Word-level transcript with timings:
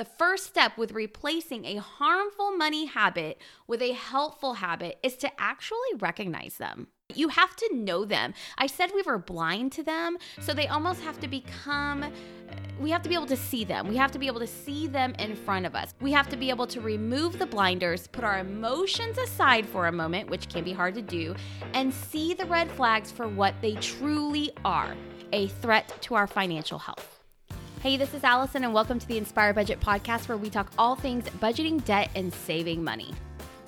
The 0.00 0.06
first 0.06 0.46
step 0.46 0.78
with 0.78 0.92
replacing 0.92 1.66
a 1.66 1.76
harmful 1.76 2.56
money 2.56 2.86
habit 2.86 3.38
with 3.66 3.82
a 3.82 3.92
helpful 3.92 4.54
habit 4.54 4.98
is 5.02 5.14
to 5.18 5.30
actually 5.38 5.76
recognize 5.98 6.56
them. 6.56 6.86
You 7.14 7.28
have 7.28 7.54
to 7.56 7.74
know 7.74 8.06
them. 8.06 8.32
I 8.56 8.66
said 8.66 8.92
we 8.94 9.02
were 9.02 9.18
blind 9.18 9.72
to 9.72 9.82
them, 9.82 10.16
so 10.40 10.54
they 10.54 10.68
almost 10.68 11.02
have 11.02 11.20
to 11.20 11.28
become 11.28 12.10
we 12.80 12.90
have 12.90 13.02
to 13.02 13.10
be 13.10 13.14
able 13.14 13.26
to 13.26 13.36
see 13.36 13.62
them. 13.62 13.88
We 13.88 13.96
have 13.98 14.10
to 14.12 14.18
be 14.18 14.26
able 14.26 14.40
to 14.40 14.46
see 14.46 14.86
them 14.86 15.14
in 15.18 15.36
front 15.36 15.66
of 15.66 15.74
us. 15.74 15.92
We 16.00 16.12
have 16.12 16.30
to 16.30 16.36
be 16.38 16.48
able 16.48 16.66
to 16.68 16.80
remove 16.80 17.38
the 17.38 17.44
blinders, 17.44 18.06
put 18.06 18.24
our 18.24 18.38
emotions 18.38 19.18
aside 19.18 19.66
for 19.66 19.88
a 19.88 19.92
moment, 19.92 20.30
which 20.30 20.48
can 20.48 20.64
be 20.64 20.72
hard 20.72 20.94
to 20.94 21.02
do, 21.02 21.34
and 21.74 21.92
see 21.92 22.32
the 22.32 22.46
red 22.46 22.70
flags 22.70 23.12
for 23.12 23.28
what 23.28 23.54
they 23.60 23.74
truly 23.74 24.50
are 24.64 24.94
a 25.34 25.48
threat 25.48 25.92
to 26.00 26.14
our 26.14 26.26
financial 26.26 26.78
health. 26.78 27.19
Hey, 27.80 27.96
this 27.96 28.12
is 28.12 28.24
Allison, 28.24 28.62
and 28.64 28.74
welcome 28.74 28.98
to 28.98 29.08
the 29.08 29.16
Inspire 29.16 29.54
Budget 29.54 29.80
Podcast, 29.80 30.28
where 30.28 30.36
we 30.36 30.50
talk 30.50 30.70
all 30.76 30.96
things 30.96 31.24
budgeting, 31.38 31.82
debt, 31.86 32.10
and 32.14 32.30
saving 32.30 32.84
money. 32.84 33.14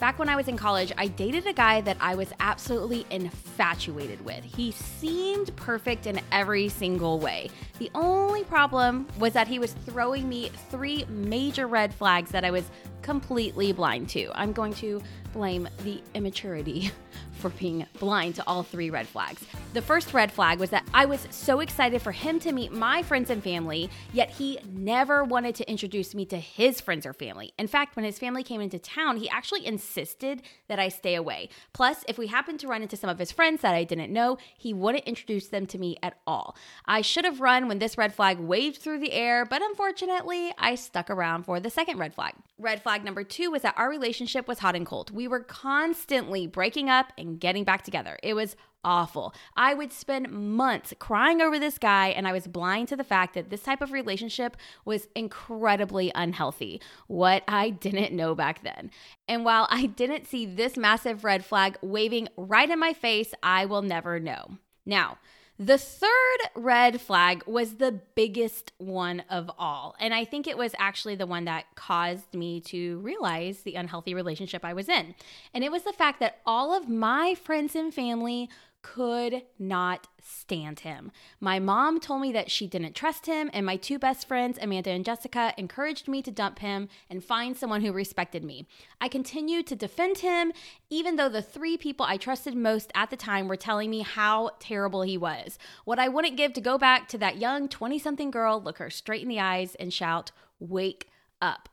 Back 0.00 0.18
when 0.18 0.28
I 0.28 0.36
was 0.36 0.48
in 0.48 0.56
college, 0.58 0.92
I 0.98 1.06
dated 1.06 1.46
a 1.46 1.52
guy 1.54 1.80
that 1.80 1.96
I 1.98 2.14
was 2.14 2.30
absolutely 2.38 3.06
infatuated 3.08 4.22
with. 4.22 4.44
He 4.44 4.70
seemed 4.70 5.56
perfect 5.56 6.06
in 6.06 6.20
every 6.30 6.68
single 6.68 7.20
way. 7.20 7.48
The 7.78 7.90
only 7.94 8.44
problem 8.44 9.08
was 9.18 9.32
that 9.32 9.48
he 9.48 9.58
was 9.58 9.72
throwing 9.72 10.28
me 10.28 10.50
three 10.68 11.06
major 11.08 11.66
red 11.66 11.94
flags 11.94 12.30
that 12.32 12.44
I 12.44 12.50
was 12.50 12.70
completely 13.02 13.72
blind 13.72 14.08
to. 14.10 14.30
I'm 14.34 14.52
going 14.52 14.74
to 14.74 15.02
blame 15.32 15.68
the 15.84 16.00
immaturity 16.14 16.90
for 17.34 17.50
being 17.50 17.84
blind 17.98 18.36
to 18.36 18.44
all 18.46 18.62
three 18.62 18.90
red 18.90 19.08
flags. 19.08 19.44
The 19.72 19.82
first 19.82 20.14
red 20.14 20.30
flag 20.30 20.58
was 20.58 20.70
that 20.70 20.86
I 20.94 21.06
was 21.06 21.26
so 21.30 21.60
excited 21.60 22.02
for 22.02 22.12
him 22.12 22.38
to 22.40 22.52
meet 22.52 22.72
my 22.72 23.02
friends 23.02 23.30
and 23.30 23.42
family, 23.42 23.90
yet 24.12 24.30
he 24.30 24.58
never 24.72 25.24
wanted 25.24 25.54
to 25.56 25.68
introduce 25.68 26.14
me 26.14 26.24
to 26.26 26.36
his 26.36 26.80
friends 26.80 27.06
or 27.06 27.12
family. 27.12 27.52
In 27.58 27.66
fact, 27.66 27.96
when 27.96 28.04
his 28.04 28.18
family 28.18 28.44
came 28.44 28.60
into 28.60 28.78
town, 28.78 29.16
he 29.16 29.28
actually 29.28 29.66
insisted 29.66 30.42
that 30.68 30.78
I 30.78 30.88
stay 30.88 31.14
away. 31.14 31.48
Plus, 31.72 32.04
if 32.06 32.18
we 32.18 32.28
happened 32.28 32.60
to 32.60 32.68
run 32.68 32.82
into 32.82 32.96
some 32.96 33.10
of 33.10 33.18
his 33.18 33.32
friends 33.32 33.62
that 33.62 33.74
I 33.74 33.84
didn't 33.84 34.12
know, 34.12 34.38
he 34.56 34.72
wouldn't 34.72 35.04
introduce 35.04 35.48
them 35.48 35.66
to 35.66 35.78
me 35.78 35.96
at 36.02 36.18
all. 36.26 36.54
I 36.86 37.00
should 37.00 37.24
have 37.24 37.40
run 37.40 37.66
when 37.66 37.78
this 37.78 37.98
red 37.98 38.14
flag 38.14 38.38
waved 38.38 38.76
through 38.76 39.00
the 39.00 39.12
air, 39.12 39.44
but 39.44 39.62
unfortunately, 39.62 40.52
I 40.58 40.74
stuck 40.74 41.10
around 41.10 41.44
for 41.44 41.58
the 41.58 41.70
second 41.70 41.98
red 41.98 42.14
flag. 42.14 42.34
Red 42.58 42.82
flag 42.82 42.91
number 42.98 43.24
two 43.24 43.50
was 43.50 43.62
that 43.62 43.74
our 43.76 43.88
relationship 43.88 44.48
was 44.48 44.58
hot 44.58 44.76
and 44.76 44.86
cold. 44.86 45.10
We 45.10 45.28
were 45.28 45.40
constantly 45.40 46.46
breaking 46.46 46.90
up 46.90 47.12
and 47.16 47.40
getting 47.40 47.64
back 47.64 47.82
together. 47.82 48.18
It 48.22 48.34
was 48.34 48.56
awful. 48.84 49.34
I 49.56 49.74
would 49.74 49.92
spend 49.92 50.30
months 50.30 50.92
crying 50.98 51.40
over 51.40 51.58
this 51.58 51.78
guy, 51.78 52.08
and 52.08 52.26
I 52.26 52.32
was 52.32 52.46
blind 52.46 52.88
to 52.88 52.96
the 52.96 53.04
fact 53.04 53.34
that 53.34 53.50
this 53.50 53.62
type 53.62 53.80
of 53.80 53.92
relationship 53.92 54.56
was 54.84 55.08
incredibly 55.14 56.10
unhealthy. 56.14 56.80
What 57.06 57.44
I 57.46 57.70
didn't 57.70 58.14
know 58.14 58.34
back 58.34 58.62
then. 58.62 58.90
And 59.28 59.44
while 59.44 59.68
I 59.70 59.86
didn't 59.86 60.26
see 60.26 60.46
this 60.46 60.76
massive 60.76 61.24
red 61.24 61.44
flag 61.44 61.78
waving 61.80 62.28
right 62.36 62.68
in 62.68 62.78
my 62.78 62.92
face, 62.92 63.32
I 63.42 63.66
will 63.66 63.82
never 63.82 64.18
know. 64.18 64.58
Now, 64.84 65.18
the 65.64 65.78
third 65.78 66.38
red 66.56 67.00
flag 67.00 67.44
was 67.46 67.74
the 67.74 67.92
biggest 68.16 68.72
one 68.78 69.22
of 69.30 69.48
all. 69.58 69.94
And 70.00 70.12
I 70.12 70.24
think 70.24 70.48
it 70.48 70.58
was 70.58 70.74
actually 70.78 71.14
the 71.14 71.26
one 71.26 71.44
that 71.44 71.66
caused 71.76 72.34
me 72.34 72.60
to 72.62 72.98
realize 72.98 73.60
the 73.60 73.76
unhealthy 73.76 74.12
relationship 74.12 74.64
I 74.64 74.72
was 74.72 74.88
in. 74.88 75.14
And 75.54 75.62
it 75.62 75.70
was 75.70 75.84
the 75.84 75.92
fact 75.92 76.18
that 76.18 76.40
all 76.44 76.74
of 76.74 76.88
my 76.88 77.34
friends 77.34 77.76
and 77.76 77.94
family 77.94 78.50
could 78.82 79.42
not 79.58 80.08
stand 80.20 80.80
him. 80.80 81.10
My 81.40 81.58
mom 81.58 82.00
told 82.00 82.20
me 82.20 82.32
that 82.32 82.50
she 82.50 82.66
didn't 82.66 82.94
trust 82.94 83.26
him, 83.26 83.50
and 83.52 83.64
my 83.64 83.76
two 83.76 83.98
best 83.98 84.26
friends, 84.28 84.58
Amanda 84.60 84.90
and 84.90 85.04
Jessica, 85.04 85.54
encouraged 85.56 86.08
me 86.08 86.20
to 86.22 86.30
dump 86.30 86.58
him 86.58 86.88
and 87.08 87.24
find 87.24 87.56
someone 87.56 87.82
who 87.82 87.92
respected 87.92 88.44
me. 88.44 88.66
I 89.00 89.08
continued 89.08 89.66
to 89.68 89.76
defend 89.76 90.18
him, 90.18 90.52
even 90.90 91.16
though 91.16 91.28
the 91.28 91.42
three 91.42 91.76
people 91.76 92.04
I 92.06 92.16
trusted 92.16 92.54
most 92.54 92.92
at 92.94 93.10
the 93.10 93.16
time 93.16 93.48
were 93.48 93.56
telling 93.56 93.90
me 93.90 94.00
how 94.00 94.50
terrible 94.58 95.02
he 95.02 95.16
was. 95.16 95.58
What 95.84 95.98
I 95.98 96.08
wouldn't 96.08 96.36
give 96.36 96.52
to 96.54 96.60
go 96.60 96.76
back 96.76 97.08
to 97.08 97.18
that 97.18 97.38
young 97.38 97.68
20 97.68 97.98
something 97.98 98.30
girl, 98.30 98.60
look 98.60 98.78
her 98.78 98.90
straight 98.90 99.22
in 99.22 99.28
the 99.28 99.40
eyes, 99.40 99.74
and 99.76 99.92
shout, 99.92 100.32
Wake 100.58 101.08
up. 101.40 101.68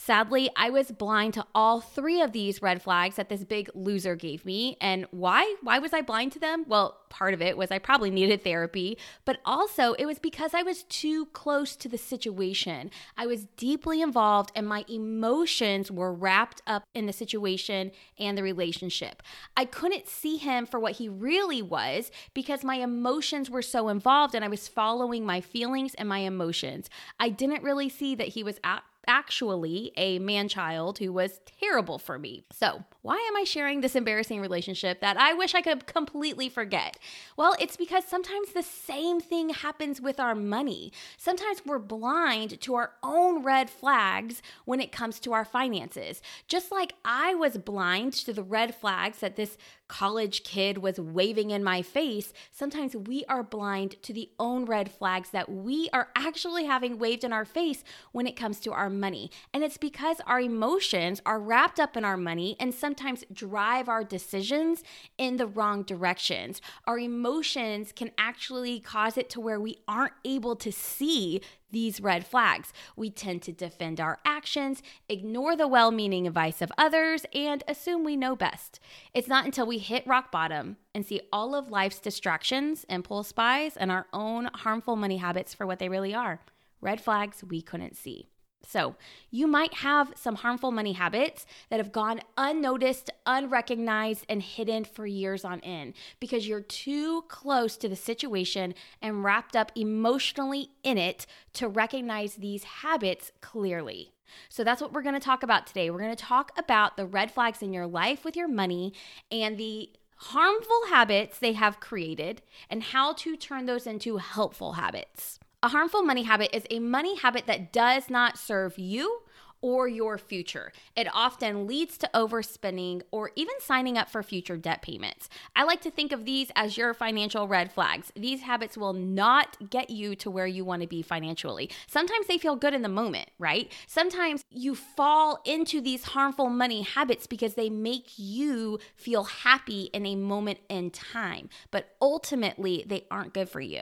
Sadly, 0.00 0.48
I 0.54 0.70
was 0.70 0.92
blind 0.92 1.34
to 1.34 1.46
all 1.56 1.80
three 1.80 2.22
of 2.22 2.30
these 2.30 2.62
red 2.62 2.80
flags 2.80 3.16
that 3.16 3.28
this 3.28 3.42
big 3.42 3.68
loser 3.74 4.14
gave 4.14 4.44
me. 4.44 4.76
And 4.80 5.06
why? 5.10 5.56
Why 5.60 5.80
was 5.80 5.92
I 5.92 6.02
blind 6.02 6.30
to 6.32 6.38
them? 6.38 6.64
Well, 6.68 7.00
part 7.08 7.34
of 7.34 7.42
it 7.42 7.58
was 7.58 7.72
I 7.72 7.80
probably 7.80 8.10
needed 8.12 8.44
therapy, 8.44 8.96
but 9.24 9.38
also 9.44 9.94
it 9.94 10.06
was 10.06 10.20
because 10.20 10.54
I 10.54 10.62
was 10.62 10.84
too 10.84 11.26
close 11.26 11.74
to 11.74 11.88
the 11.88 11.98
situation. 11.98 12.92
I 13.16 13.26
was 13.26 13.46
deeply 13.56 14.00
involved 14.00 14.52
and 14.54 14.68
my 14.68 14.84
emotions 14.88 15.90
were 15.90 16.14
wrapped 16.14 16.62
up 16.64 16.84
in 16.94 17.06
the 17.06 17.12
situation 17.12 17.90
and 18.20 18.38
the 18.38 18.44
relationship. 18.44 19.20
I 19.56 19.64
couldn't 19.64 20.06
see 20.06 20.36
him 20.36 20.64
for 20.64 20.78
what 20.78 20.92
he 20.92 21.08
really 21.08 21.60
was 21.60 22.12
because 22.34 22.62
my 22.62 22.76
emotions 22.76 23.50
were 23.50 23.62
so 23.62 23.88
involved 23.88 24.36
and 24.36 24.44
I 24.44 24.48
was 24.48 24.68
following 24.68 25.26
my 25.26 25.40
feelings 25.40 25.94
and 25.96 26.08
my 26.08 26.20
emotions. 26.20 26.88
I 27.18 27.30
didn't 27.30 27.64
really 27.64 27.88
see 27.88 28.14
that 28.14 28.28
he 28.28 28.44
was 28.44 28.60
at 28.62 28.84
actually 29.08 29.90
a 29.96 30.18
man 30.20 30.48
child 30.48 30.98
who 30.98 31.12
was 31.12 31.40
terrible 31.60 31.98
for 31.98 32.18
me. 32.18 32.44
So, 32.52 32.84
why 33.02 33.16
am 33.16 33.36
I 33.36 33.44
sharing 33.44 33.80
this 33.80 33.96
embarrassing 33.96 34.40
relationship 34.40 35.00
that 35.00 35.16
I 35.16 35.32
wish 35.32 35.54
I 35.54 35.62
could 35.62 35.86
completely 35.86 36.50
forget? 36.50 36.98
Well, 37.36 37.56
it's 37.58 37.76
because 37.76 38.04
sometimes 38.04 38.52
the 38.52 38.62
same 38.62 39.18
thing 39.18 39.48
happens 39.48 40.00
with 40.00 40.20
our 40.20 40.34
money. 40.34 40.92
Sometimes 41.16 41.62
we're 41.64 41.78
blind 41.78 42.60
to 42.60 42.74
our 42.74 42.92
own 43.02 43.42
red 43.42 43.70
flags 43.70 44.42
when 44.66 44.78
it 44.78 44.92
comes 44.92 45.18
to 45.20 45.32
our 45.32 45.44
finances. 45.44 46.20
Just 46.46 46.70
like 46.70 46.92
I 47.04 47.34
was 47.34 47.56
blind 47.56 48.12
to 48.14 48.32
the 48.34 48.42
red 48.42 48.74
flags 48.74 49.20
that 49.20 49.36
this 49.36 49.56
college 49.88 50.44
kid 50.44 50.78
was 50.78 51.00
waving 51.00 51.50
in 51.50 51.64
my 51.64 51.80
face, 51.80 52.34
sometimes 52.52 52.94
we 52.94 53.24
are 53.24 53.42
blind 53.42 54.00
to 54.02 54.12
the 54.12 54.30
own 54.38 54.66
red 54.66 54.90
flags 54.90 55.30
that 55.30 55.50
we 55.50 55.88
are 55.94 56.08
actually 56.14 56.66
having 56.66 56.98
waved 56.98 57.24
in 57.24 57.32
our 57.32 57.46
face 57.46 57.82
when 58.12 58.26
it 58.26 58.36
comes 58.36 58.60
to 58.60 58.72
our 58.72 58.90
money. 58.98 59.30
And 59.52 59.64
it's 59.64 59.76
because 59.76 60.18
our 60.26 60.40
emotions 60.40 61.20
are 61.24 61.40
wrapped 61.40 61.80
up 61.80 61.96
in 61.96 62.04
our 62.04 62.16
money 62.16 62.56
and 62.60 62.74
sometimes 62.74 63.24
drive 63.32 63.88
our 63.88 64.04
decisions 64.04 64.82
in 65.16 65.36
the 65.36 65.46
wrong 65.46 65.82
directions. 65.82 66.60
Our 66.86 66.98
emotions 66.98 67.92
can 67.92 68.10
actually 68.18 68.80
cause 68.80 69.16
it 69.16 69.30
to 69.30 69.40
where 69.40 69.60
we 69.60 69.78
aren't 69.86 70.14
able 70.24 70.56
to 70.56 70.72
see 70.72 71.40
these 71.70 72.00
red 72.00 72.26
flags. 72.26 72.72
We 72.96 73.10
tend 73.10 73.42
to 73.42 73.52
defend 73.52 74.00
our 74.00 74.18
actions, 74.24 74.82
ignore 75.08 75.54
the 75.56 75.68
well 75.68 75.90
meaning 75.90 76.26
advice 76.26 76.62
of 76.62 76.72
others, 76.78 77.26
and 77.34 77.62
assume 77.68 78.04
we 78.04 78.16
know 78.16 78.34
best. 78.34 78.80
It's 79.12 79.28
not 79.28 79.44
until 79.44 79.66
we 79.66 79.78
hit 79.78 80.06
rock 80.06 80.32
bottom 80.32 80.76
and 80.94 81.04
see 81.04 81.20
all 81.32 81.54
of 81.54 81.70
life's 81.70 82.00
distractions, 82.00 82.84
impulse 82.88 83.32
buys, 83.32 83.76
and 83.76 83.90
our 83.90 84.06
own 84.12 84.46
harmful 84.54 84.96
money 84.96 85.18
habits 85.18 85.54
for 85.54 85.66
what 85.66 85.78
they 85.78 85.88
really 85.88 86.14
are 86.14 86.40
red 86.80 87.00
flags 87.00 87.42
we 87.44 87.60
couldn't 87.60 87.96
see. 87.96 88.28
So, 88.66 88.96
you 89.30 89.46
might 89.46 89.72
have 89.74 90.12
some 90.14 90.34
harmful 90.34 90.70
money 90.70 90.92
habits 90.92 91.46
that 91.70 91.78
have 91.80 91.92
gone 91.92 92.20
unnoticed, 92.36 93.08
unrecognized, 93.24 94.26
and 94.28 94.42
hidden 94.42 94.84
for 94.84 95.06
years 95.06 95.44
on 95.44 95.60
end 95.60 95.94
because 96.20 96.46
you're 96.46 96.60
too 96.60 97.22
close 97.28 97.76
to 97.78 97.88
the 97.88 97.96
situation 97.96 98.74
and 99.00 99.24
wrapped 99.24 99.56
up 99.56 99.72
emotionally 99.74 100.70
in 100.82 100.98
it 100.98 101.24
to 101.54 101.68
recognize 101.68 102.34
these 102.34 102.64
habits 102.64 103.32
clearly. 103.40 104.12
So, 104.50 104.64
that's 104.64 104.82
what 104.82 104.92
we're 104.92 105.02
gonna 105.02 105.20
talk 105.20 105.42
about 105.42 105.66
today. 105.66 105.88
We're 105.88 106.00
gonna 106.00 106.16
talk 106.16 106.52
about 106.58 106.96
the 106.96 107.06
red 107.06 107.30
flags 107.30 107.62
in 107.62 107.72
your 107.72 107.86
life 107.86 108.24
with 108.24 108.36
your 108.36 108.48
money 108.48 108.92
and 109.30 109.56
the 109.56 109.90
harmful 110.16 110.86
habits 110.88 111.38
they 111.38 111.52
have 111.52 111.80
created 111.80 112.42
and 112.68 112.82
how 112.82 113.12
to 113.14 113.36
turn 113.36 113.66
those 113.66 113.86
into 113.86 114.16
helpful 114.16 114.72
habits. 114.72 115.38
A 115.60 115.68
harmful 115.70 116.02
money 116.02 116.22
habit 116.22 116.54
is 116.56 116.62
a 116.70 116.78
money 116.78 117.16
habit 117.16 117.46
that 117.46 117.72
does 117.72 118.08
not 118.08 118.38
serve 118.38 118.78
you 118.78 119.22
or 119.60 119.88
your 119.88 120.16
future. 120.16 120.70
It 120.94 121.08
often 121.12 121.66
leads 121.66 121.98
to 121.98 122.10
overspending 122.14 123.02
or 123.10 123.32
even 123.34 123.54
signing 123.58 123.98
up 123.98 124.08
for 124.08 124.22
future 124.22 124.56
debt 124.56 124.82
payments. 124.82 125.28
I 125.56 125.64
like 125.64 125.80
to 125.80 125.90
think 125.90 126.12
of 126.12 126.24
these 126.24 126.52
as 126.54 126.76
your 126.76 126.94
financial 126.94 127.48
red 127.48 127.72
flags. 127.72 128.12
These 128.14 128.42
habits 128.42 128.78
will 128.78 128.92
not 128.92 129.56
get 129.68 129.90
you 129.90 130.14
to 130.14 130.30
where 130.30 130.46
you 130.46 130.64
want 130.64 130.82
to 130.82 130.88
be 130.88 131.02
financially. 131.02 131.70
Sometimes 131.88 132.28
they 132.28 132.38
feel 132.38 132.54
good 132.54 132.72
in 132.72 132.82
the 132.82 132.88
moment, 132.88 133.28
right? 133.40 133.72
Sometimes 133.88 134.44
you 134.52 134.76
fall 134.76 135.40
into 135.44 135.80
these 135.80 136.04
harmful 136.04 136.50
money 136.50 136.82
habits 136.82 137.26
because 137.26 137.54
they 137.54 137.68
make 137.68 138.12
you 138.16 138.78
feel 138.94 139.24
happy 139.24 139.90
in 139.92 140.06
a 140.06 140.14
moment 140.14 140.60
in 140.68 140.92
time, 140.92 141.48
but 141.72 141.96
ultimately 142.00 142.84
they 142.86 143.06
aren't 143.10 143.34
good 143.34 143.48
for 143.48 143.60
you. 143.60 143.80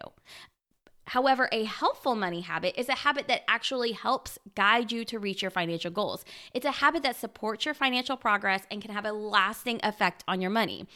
However, 1.07 1.49
a 1.53 1.65
helpful 1.65 2.15
money 2.15 2.41
habit 2.41 2.79
is 2.79 2.89
a 2.89 2.95
habit 2.95 3.29
that 3.29 3.43
actually 3.49 3.93
helps 3.93 4.39
guide 4.55 4.91
you 4.91 5.05
to 5.07 5.19
reach 5.19 5.41
your 5.41 5.51
financial 5.51 5.91
goals. 5.91 6.25
It's 6.53 6.67
a 6.67 6.73
habit 6.73 7.03
that 7.05 7.17
supports 7.17 7.65
your 7.65 7.75
financial 7.75 8.17
progress 8.17 8.63
and 8.71 8.83
can 8.83 8.91
have 8.93 9.05
a 9.05 9.13
lasting 9.13 9.81
effect 9.83 10.25
on 10.27 10.41
your 10.41 10.51
money. 10.51 10.87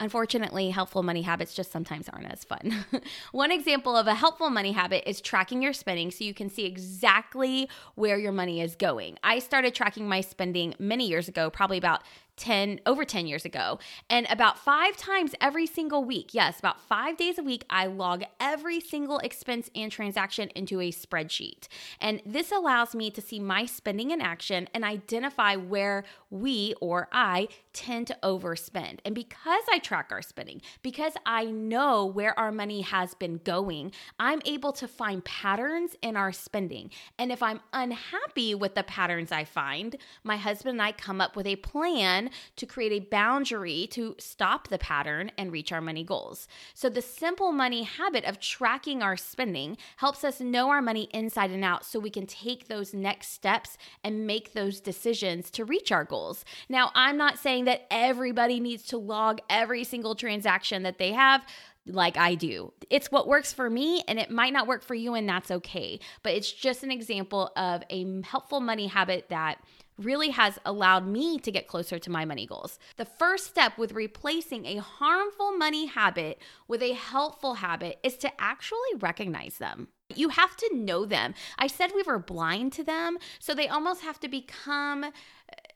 Unfortunately, 0.00 0.70
helpful 0.70 1.04
money 1.04 1.22
habits 1.22 1.54
just 1.54 1.70
sometimes 1.70 2.08
aren't 2.08 2.30
as 2.30 2.42
fun. 2.42 2.84
One 3.32 3.52
example 3.52 3.96
of 3.96 4.08
a 4.08 4.14
helpful 4.14 4.50
money 4.50 4.72
habit 4.72 5.08
is 5.08 5.20
tracking 5.20 5.62
your 5.62 5.72
spending 5.72 6.10
so 6.10 6.24
you 6.24 6.34
can 6.34 6.50
see 6.50 6.64
exactly 6.64 7.68
where 7.94 8.18
your 8.18 8.32
money 8.32 8.60
is 8.60 8.74
going. 8.74 9.18
I 9.22 9.38
started 9.38 9.72
tracking 9.72 10.08
my 10.08 10.20
spending 10.20 10.74
many 10.80 11.06
years 11.06 11.28
ago, 11.28 11.48
probably 11.48 11.78
about 11.78 12.02
10 12.36 12.80
over 12.86 13.04
10 13.04 13.26
years 13.26 13.44
ago. 13.44 13.78
And 14.10 14.26
about 14.30 14.58
5 14.58 14.96
times 14.96 15.34
every 15.40 15.66
single 15.66 16.04
week 16.04 16.34
yes 16.34 16.58
about 16.58 16.80
5 16.80 17.16
days 17.16 17.38
a 17.38 17.42
week 17.42 17.64
I 17.70 17.86
log 17.86 18.24
every 18.40 18.80
single 18.80 19.18
expense 19.18 19.70
and 19.74 19.90
transaction 19.90 20.50
into 20.54 20.80
a 20.80 20.90
spreadsheet. 20.90 21.68
And 22.00 22.20
this 22.26 22.50
allows 22.50 22.94
me 22.94 23.10
to 23.10 23.20
see 23.20 23.38
my 23.40 23.66
spending 23.66 24.10
in 24.10 24.20
action 24.20 24.68
and 24.74 24.84
identify 24.84 25.56
where 25.56 26.04
we 26.30 26.74
or 26.80 27.08
I 27.12 27.48
tend 27.72 28.08
to 28.08 28.18
overspend. 28.22 28.98
And 29.04 29.14
because 29.14 29.62
I 29.70 29.78
track 29.78 30.08
our 30.10 30.22
spending 30.22 30.60
because 30.82 31.14
I 31.26 31.44
know 31.44 32.04
where 32.04 32.38
our 32.38 32.52
money 32.52 32.80
has 32.82 33.14
been 33.14 33.40
going 33.44 33.92
I'm 34.18 34.42
able 34.44 34.72
to 34.72 34.88
find 34.88 35.24
patterns 35.24 35.96
in 36.02 36.16
our 36.16 36.32
spending. 36.32 36.90
And 37.18 37.30
if 37.30 37.42
I'm 37.42 37.60
unhappy 37.72 38.54
with 38.54 38.74
the 38.74 38.82
patterns 38.82 39.32
I 39.32 39.44
find 39.44 39.96
my 40.22 40.36
husband 40.36 40.74
and 40.74 40.82
I 40.82 40.92
come 40.92 41.20
up 41.20 41.36
with 41.36 41.46
a 41.46 41.56
plan 41.56 42.23
to 42.56 42.66
create 42.66 42.92
a 42.92 43.06
boundary 43.06 43.86
to 43.92 44.14
stop 44.18 44.68
the 44.68 44.78
pattern 44.78 45.30
and 45.38 45.52
reach 45.52 45.72
our 45.72 45.80
money 45.80 46.04
goals. 46.04 46.48
So, 46.74 46.88
the 46.88 47.02
simple 47.02 47.52
money 47.52 47.82
habit 47.82 48.24
of 48.24 48.40
tracking 48.40 49.02
our 49.02 49.16
spending 49.16 49.76
helps 49.96 50.24
us 50.24 50.40
know 50.40 50.70
our 50.70 50.82
money 50.82 51.08
inside 51.12 51.50
and 51.50 51.64
out 51.64 51.84
so 51.84 51.98
we 51.98 52.10
can 52.10 52.26
take 52.26 52.68
those 52.68 52.94
next 52.94 53.28
steps 53.28 53.76
and 54.02 54.26
make 54.26 54.52
those 54.52 54.80
decisions 54.80 55.50
to 55.52 55.64
reach 55.64 55.92
our 55.92 56.04
goals. 56.04 56.44
Now, 56.68 56.90
I'm 56.94 57.16
not 57.16 57.38
saying 57.38 57.64
that 57.64 57.86
everybody 57.90 58.60
needs 58.60 58.84
to 58.84 58.98
log 58.98 59.40
every 59.48 59.84
single 59.84 60.14
transaction 60.14 60.82
that 60.82 60.98
they 60.98 61.12
have 61.12 61.42
like 61.86 62.16
I 62.16 62.34
do. 62.34 62.72
It's 62.90 63.10
what 63.10 63.28
works 63.28 63.52
for 63.52 63.68
me 63.68 64.02
and 64.08 64.18
it 64.18 64.30
might 64.30 64.52
not 64.52 64.66
work 64.66 64.82
for 64.82 64.94
you, 64.94 65.14
and 65.14 65.28
that's 65.28 65.50
okay. 65.50 66.00
But 66.22 66.34
it's 66.34 66.50
just 66.50 66.82
an 66.82 66.90
example 66.90 67.50
of 67.56 67.82
a 67.90 68.22
helpful 68.22 68.60
money 68.60 68.86
habit 68.86 69.28
that 69.28 69.58
really 69.98 70.30
has 70.30 70.58
allowed 70.64 71.06
me 71.06 71.38
to 71.38 71.52
get 71.52 71.68
closer 71.68 71.98
to 71.98 72.10
my 72.10 72.24
money 72.24 72.46
goals. 72.46 72.78
The 72.96 73.04
first 73.04 73.46
step 73.46 73.78
with 73.78 73.92
replacing 73.92 74.66
a 74.66 74.76
harmful 74.78 75.56
money 75.56 75.86
habit 75.86 76.40
with 76.66 76.82
a 76.82 76.94
helpful 76.94 77.54
habit 77.54 77.98
is 78.02 78.16
to 78.18 78.40
actually 78.40 78.78
recognize 78.98 79.58
them. 79.58 79.88
You 80.14 80.30
have 80.30 80.56
to 80.58 80.70
know 80.74 81.06
them. 81.06 81.34
I 81.58 81.66
said 81.66 81.92
we 81.94 82.02
were 82.02 82.18
blind 82.18 82.72
to 82.74 82.84
them, 82.84 83.18
so 83.38 83.54
they 83.54 83.68
almost 83.68 84.02
have 84.02 84.20
to 84.20 84.28
become 84.28 85.06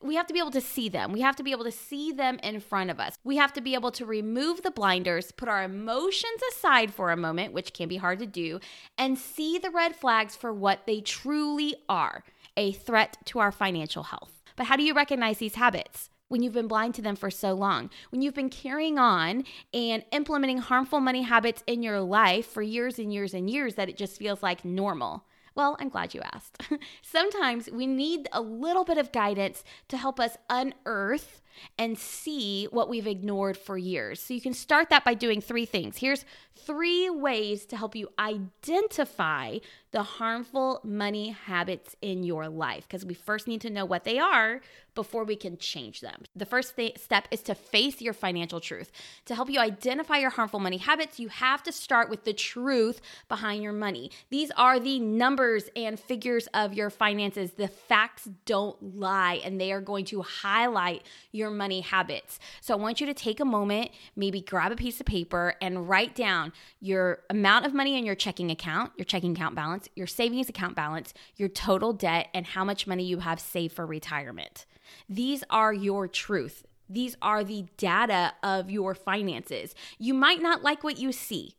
we 0.03 0.15
have 0.15 0.27
to 0.29 0.33
be 0.33 0.39
able 0.39 0.50
to 0.53 0.61
see 0.61 0.89
them. 0.89 1.12
We 1.12 1.21
have 1.23 1.37
to 1.37 1.43
be 1.43 1.50
able 1.50 1.65
to 1.65 1.73
see 1.73 2.12
them 2.12 2.39
in 2.43 2.61
front 2.61 2.91
of 2.91 3.00
us. 3.00 3.17
We 3.25 3.37
have 3.37 3.53
to 3.55 3.61
be 3.61 3.75
able 3.75 3.91
to 3.93 4.06
remove 4.06 4.62
the 4.62 4.71
blinders, 4.71 5.33
put 5.33 5.49
our 5.49 5.65
emotions 5.65 6.41
aside 6.53 6.95
for 6.95 7.11
a 7.11 7.17
moment, 7.17 7.53
which 7.53 7.73
can 7.73 7.89
be 7.89 7.97
hard 7.97 8.19
to 8.21 8.27
do, 8.27 8.61
and 8.97 9.19
see 9.19 9.59
the 9.59 9.71
red 9.71 9.97
flags 9.97 10.37
for 10.37 10.53
what 10.53 10.87
they 10.87 11.00
truly 11.00 11.75
are 11.89 12.23
a 12.56 12.73
threat 12.73 13.17
to 13.27 13.39
our 13.39 13.53
financial 13.53 14.05
health. 14.05 14.43
But 14.56 14.67
how 14.67 14.77
do 14.77 14.83
you 14.83 14.95
recognize 14.95 15.39
these 15.39 15.55
habits? 15.55 16.11
When 16.29 16.43
you've 16.43 16.53
been 16.53 16.69
blind 16.69 16.94
to 16.97 17.03
them 17.03 17.17
for 17.17 17.31
so 17.31 17.55
long, 17.55 17.89
when 18.11 18.21
you've 18.21 18.35
been 18.35 18.51
carrying 18.51 18.99
on 18.99 19.44
and 19.73 20.05
implementing 20.12 20.59
harmful 20.59 21.01
money 21.01 21.23
habits 21.23 21.62
in 21.67 21.83
your 21.83 22.01
life 22.01 22.47
for 22.47 22.61
years 22.61 22.99
and 22.99 23.12
years 23.12 23.33
and 23.33 23.49
years 23.49 23.77
that 23.77 23.89
it 23.89 23.97
just 23.97 24.19
feels 24.19 24.43
like 24.43 24.65
normal. 24.65 25.25
Well, 25.58 25.76
I'm 25.81 25.88
glad 25.88 26.14
you 26.14 26.20
asked. 26.20 26.62
Sometimes 27.02 27.69
we 27.69 27.84
need 27.84 28.28
a 28.32 28.40
little 28.40 28.84
bit 28.84 28.96
of 28.96 29.10
guidance 29.10 29.64
to 29.88 29.96
help 29.96 30.20
us 30.20 30.37
unearth 30.49 31.43
and 31.76 31.99
see 31.99 32.66
what 32.66 32.88
we've 32.88 33.08
ignored 33.08 33.56
for 33.56 33.76
years. 33.76 34.20
So 34.20 34.34
you 34.34 34.40
can 34.40 34.55
start 34.55 34.88
that 34.90 35.05
by 35.05 35.14
doing 35.14 35.40
three 35.40 35.66
things. 35.66 35.96
Here's 35.96 36.25
three 36.55 37.10
ways 37.10 37.66
to 37.66 37.76
help 37.76 37.96
you 37.96 38.08
identify 38.20 39.58
the 39.90 40.05
harmful 40.05 40.81
money 40.84 41.31
habits 41.31 41.96
in 42.00 42.22
your 42.22 42.49
life 42.49 42.87
because 42.87 43.05
we 43.05 43.14
first 43.14 43.49
need 43.49 43.60
to 43.62 43.70
know 43.70 43.84
what 43.84 44.05
they 44.05 44.20
are 44.20 44.60
before 44.99 45.23
we 45.23 45.37
can 45.37 45.56
change 45.56 46.00
them. 46.00 46.25
The 46.35 46.45
first 46.45 46.75
th- 46.75 46.99
step 46.99 47.29
is 47.31 47.41
to 47.43 47.55
face 47.55 48.03
your 48.03 48.12
financial 48.12 48.59
truth. 48.59 48.91
To 49.27 49.37
help 49.37 49.49
you 49.49 49.61
identify 49.61 50.17
your 50.17 50.31
harmful 50.31 50.59
money 50.59 50.79
habits, 50.79 51.21
you 51.21 51.29
have 51.29 51.62
to 51.62 51.71
start 51.71 52.11
with 52.11 52.25
the 52.25 52.33
truth 52.33 53.00
behind 53.29 53.62
your 53.62 53.73
money. 53.73 54.11
These 54.31 54.50
are 54.56 54.81
the 54.81 54.99
numbers 54.99 55.71
and 55.77 56.00
figures 56.00 56.49
of 56.53 56.75
your 56.75 56.91
finances. 56.91 57.53
The 57.53 57.69
facts 57.69 58.29
don't 58.45 58.99
lie 58.99 59.41
and 59.45 59.61
they 59.61 59.71
are 59.71 59.81
going 59.81 60.05
to 60.06 60.23
highlight 60.23 61.05
your 61.31 61.51
money 61.51 61.81
habits. 61.81 62.41
So 62.61 62.75
I 62.75 62.77
want 62.77 63.01
you 63.01 63.06
to 63.06 63.15
take 63.15 63.39
a 63.39 63.44
moment, 63.44 63.93
maybe 64.17 64.41
grab 64.41 64.73
a 64.73 64.77
piece 64.77 64.99
of 64.99 65.06
paper 65.06 65.55
and 65.61 65.89
write 65.89 66.17
down 66.17 66.53
your 66.81 67.21
amount 67.31 67.67
of 67.67 67.73
money 67.73 67.97
in 67.97 68.05
your 68.05 68.17
checking 68.17 68.51
account, 68.51 68.91
your 68.97 69.05
checking 69.05 69.37
account 69.37 69.55
balance, 69.55 69.89
your 69.94 70.09
savings 70.09 70.49
account 70.49 70.75
balance, 70.75 71.15
your 71.37 71.49
total 71.49 71.93
debt, 71.93 72.31
and 72.35 72.47
how 72.47 72.65
much 72.65 72.89
money 72.89 73.05
you 73.05 73.21
have 73.21 73.39
saved 73.39 73.77
for 73.77 73.87
retirement. 73.87 74.67
These 75.08 75.44
are 75.50 75.73
your 75.73 76.08
truth. 76.08 76.64
These 76.88 77.17
are 77.20 77.44
the 77.44 77.67
data 77.76 78.35
of 78.43 78.70
your 78.70 78.94
finances. 78.94 79.75
You 79.99 80.14
might 80.14 80.40
not 80.40 80.62
like 80.62 80.82
what 80.82 80.99
you 80.99 81.12
see. 81.12 81.56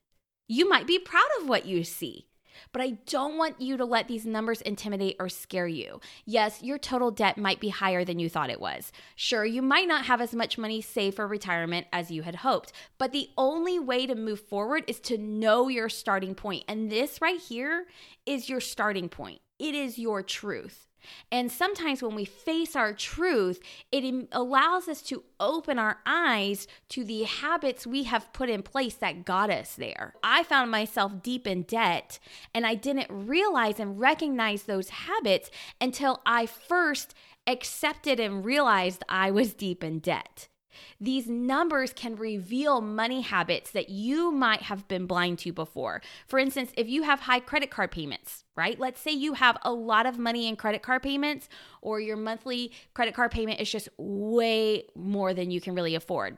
You 0.47 0.67
might 0.67 0.87
be 0.87 0.97
proud 0.97 1.27
of 1.39 1.47
what 1.47 1.65
you 1.65 1.83
see. 1.83 2.25
But 2.71 2.81
I 2.81 2.97
don't 3.05 3.37
want 3.37 3.61
you 3.61 3.77
to 3.77 3.85
let 3.85 4.07
these 4.07 4.25
numbers 4.25 4.61
intimidate 4.61 5.15
or 5.19 5.29
scare 5.29 5.67
you. 5.67 6.01
Yes, 6.25 6.61
your 6.61 6.77
total 6.77 7.11
debt 7.11 7.37
might 7.37 7.59
be 7.59 7.69
higher 7.69 8.03
than 8.03 8.19
you 8.19 8.29
thought 8.29 8.49
it 8.49 8.59
was. 8.59 8.91
Sure, 9.15 9.45
you 9.45 9.61
might 9.61 9.87
not 9.87 10.05
have 10.05 10.21
as 10.21 10.33
much 10.33 10.57
money 10.57 10.81
saved 10.81 11.15
for 11.15 11.27
retirement 11.27 11.87
as 11.93 12.11
you 12.11 12.23
had 12.23 12.35
hoped, 12.35 12.73
but 12.97 13.11
the 13.11 13.29
only 13.37 13.79
way 13.79 14.05
to 14.05 14.15
move 14.15 14.39
forward 14.39 14.83
is 14.87 14.99
to 15.01 15.17
know 15.17 15.67
your 15.67 15.89
starting 15.89 16.35
point. 16.35 16.63
And 16.67 16.91
this 16.91 17.21
right 17.21 17.39
here 17.39 17.85
is 18.25 18.49
your 18.49 18.61
starting 18.61 19.09
point, 19.09 19.39
it 19.57 19.75
is 19.75 19.97
your 19.97 20.23
truth. 20.23 20.88
And 21.31 21.51
sometimes 21.51 22.01
when 22.01 22.15
we 22.15 22.25
face 22.25 22.75
our 22.75 22.93
truth, 22.93 23.59
it 23.91 24.27
allows 24.31 24.87
us 24.87 25.01
to 25.03 25.23
open 25.39 25.79
our 25.79 25.99
eyes 26.05 26.67
to 26.89 27.03
the 27.03 27.23
habits 27.23 27.87
we 27.87 28.03
have 28.03 28.33
put 28.33 28.49
in 28.49 28.63
place 28.63 28.95
that 28.95 29.25
got 29.25 29.49
us 29.49 29.75
there. 29.75 30.13
I 30.23 30.43
found 30.43 30.71
myself 30.71 31.23
deep 31.23 31.47
in 31.47 31.63
debt 31.63 32.19
and 32.53 32.65
I 32.65 32.75
didn't 32.75 33.07
realize 33.09 33.79
and 33.79 33.99
recognize 33.99 34.63
those 34.63 34.89
habits 34.89 35.49
until 35.79 36.21
I 36.25 36.45
first 36.45 37.13
accepted 37.47 38.19
and 38.19 38.45
realized 38.45 39.03
I 39.09 39.31
was 39.31 39.53
deep 39.53 39.83
in 39.83 39.99
debt. 39.99 40.47
These 40.99 41.27
numbers 41.27 41.93
can 41.93 42.15
reveal 42.15 42.81
money 42.81 43.21
habits 43.21 43.71
that 43.71 43.89
you 43.89 44.31
might 44.31 44.63
have 44.63 44.87
been 44.87 45.05
blind 45.05 45.39
to 45.39 45.53
before. 45.53 46.01
For 46.27 46.39
instance, 46.39 46.71
if 46.77 46.87
you 46.87 47.03
have 47.03 47.21
high 47.21 47.39
credit 47.39 47.71
card 47.71 47.91
payments, 47.91 48.43
right? 48.55 48.79
Let's 48.79 48.99
say 48.99 49.11
you 49.11 49.33
have 49.33 49.57
a 49.63 49.71
lot 49.71 50.05
of 50.05 50.17
money 50.17 50.47
in 50.47 50.55
credit 50.55 50.81
card 50.81 51.03
payments, 51.03 51.49
or 51.81 51.99
your 51.99 52.17
monthly 52.17 52.71
credit 52.93 53.13
card 53.13 53.31
payment 53.31 53.59
is 53.59 53.71
just 53.71 53.89
way 53.97 54.85
more 54.95 55.33
than 55.33 55.51
you 55.51 55.61
can 55.61 55.75
really 55.75 55.95
afford. 55.95 56.37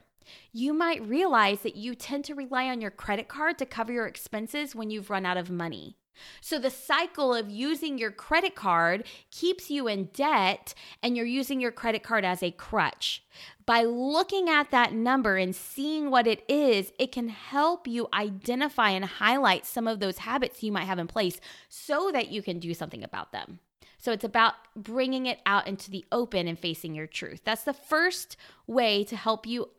You 0.53 0.73
might 0.73 1.07
realize 1.07 1.61
that 1.61 1.75
you 1.75 1.95
tend 1.95 2.25
to 2.25 2.35
rely 2.35 2.69
on 2.69 2.79
your 2.79 2.91
credit 2.91 3.27
card 3.27 3.57
to 3.57 3.65
cover 3.65 3.91
your 3.91 4.05
expenses 4.05 4.75
when 4.75 4.89
you've 4.89 5.09
run 5.09 5.25
out 5.25 5.37
of 5.37 5.49
money. 5.49 5.97
So 6.41 6.59
the 6.59 6.69
cycle 6.69 7.33
of 7.33 7.49
using 7.49 7.97
your 7.97 8.11
credit 8.11 8.55
card 8.55 9.05
keeps 9.29 9.69
you 9.69 9.87
in 9.87 10.05
debt 10.13 10.73
and 11.01 11.15
you're 11.15 11.25
using 11.25 11.61
your 11.61 11.71
credit 11.71 12.03
card 12.03 12.25
as 12.25 12.43
a 12.43 12.51
crutch. 12.51 13.23
By 13.65 13.83
looking 13.83 14.49
at 14.49 14.71
that 14.71 14.93
number 14.93 15.37
and 15.37 15.55
seeing 15.55 16.11
what 16.11 16.27
it 16.27 16.43
is, 16.49 16.91
it 16.99 17.11
can 17.11 17.29
help 17.29 17.87
you 17.87 18.07
identify 18.13 18.89
and 18.89 19.05
highlight 19.05 19.65
some 19.65 19.87
of 19.87 19.99
those 19.99 20.19
habits 20.19 20.63
you 20.63 20.71
might 20.71 20.85
have 20.85 20.99
in 20.99 21.07
place 21.07 21.39
so 21.69 22.11
that 22.11 22.31
you 22.31 22.41
can 22.41 22.59
do 22.59 22.73
something 22.73 23.03
about 23.03 23.31
them. 23.31 23.59
So 23.97 24.11
it's 24.11 24.23
about 24.23 24.55
bringing 24.75 25.27
it 25.27 25.39
out 25.45 25.67
into 25.67 25.91
the 25.91 26.05
open 26.11 26.47
and 26.47 26.57
facing 26.57 26.95
your 26.95 27.05
truth. 27.05 27.41
That's 27.45 27.63
the 27.63 27.73
first 27.73 28.35
way 28.65 29.03
to 29.03 29.15
help 29.15 29.45
you 29.45 29.69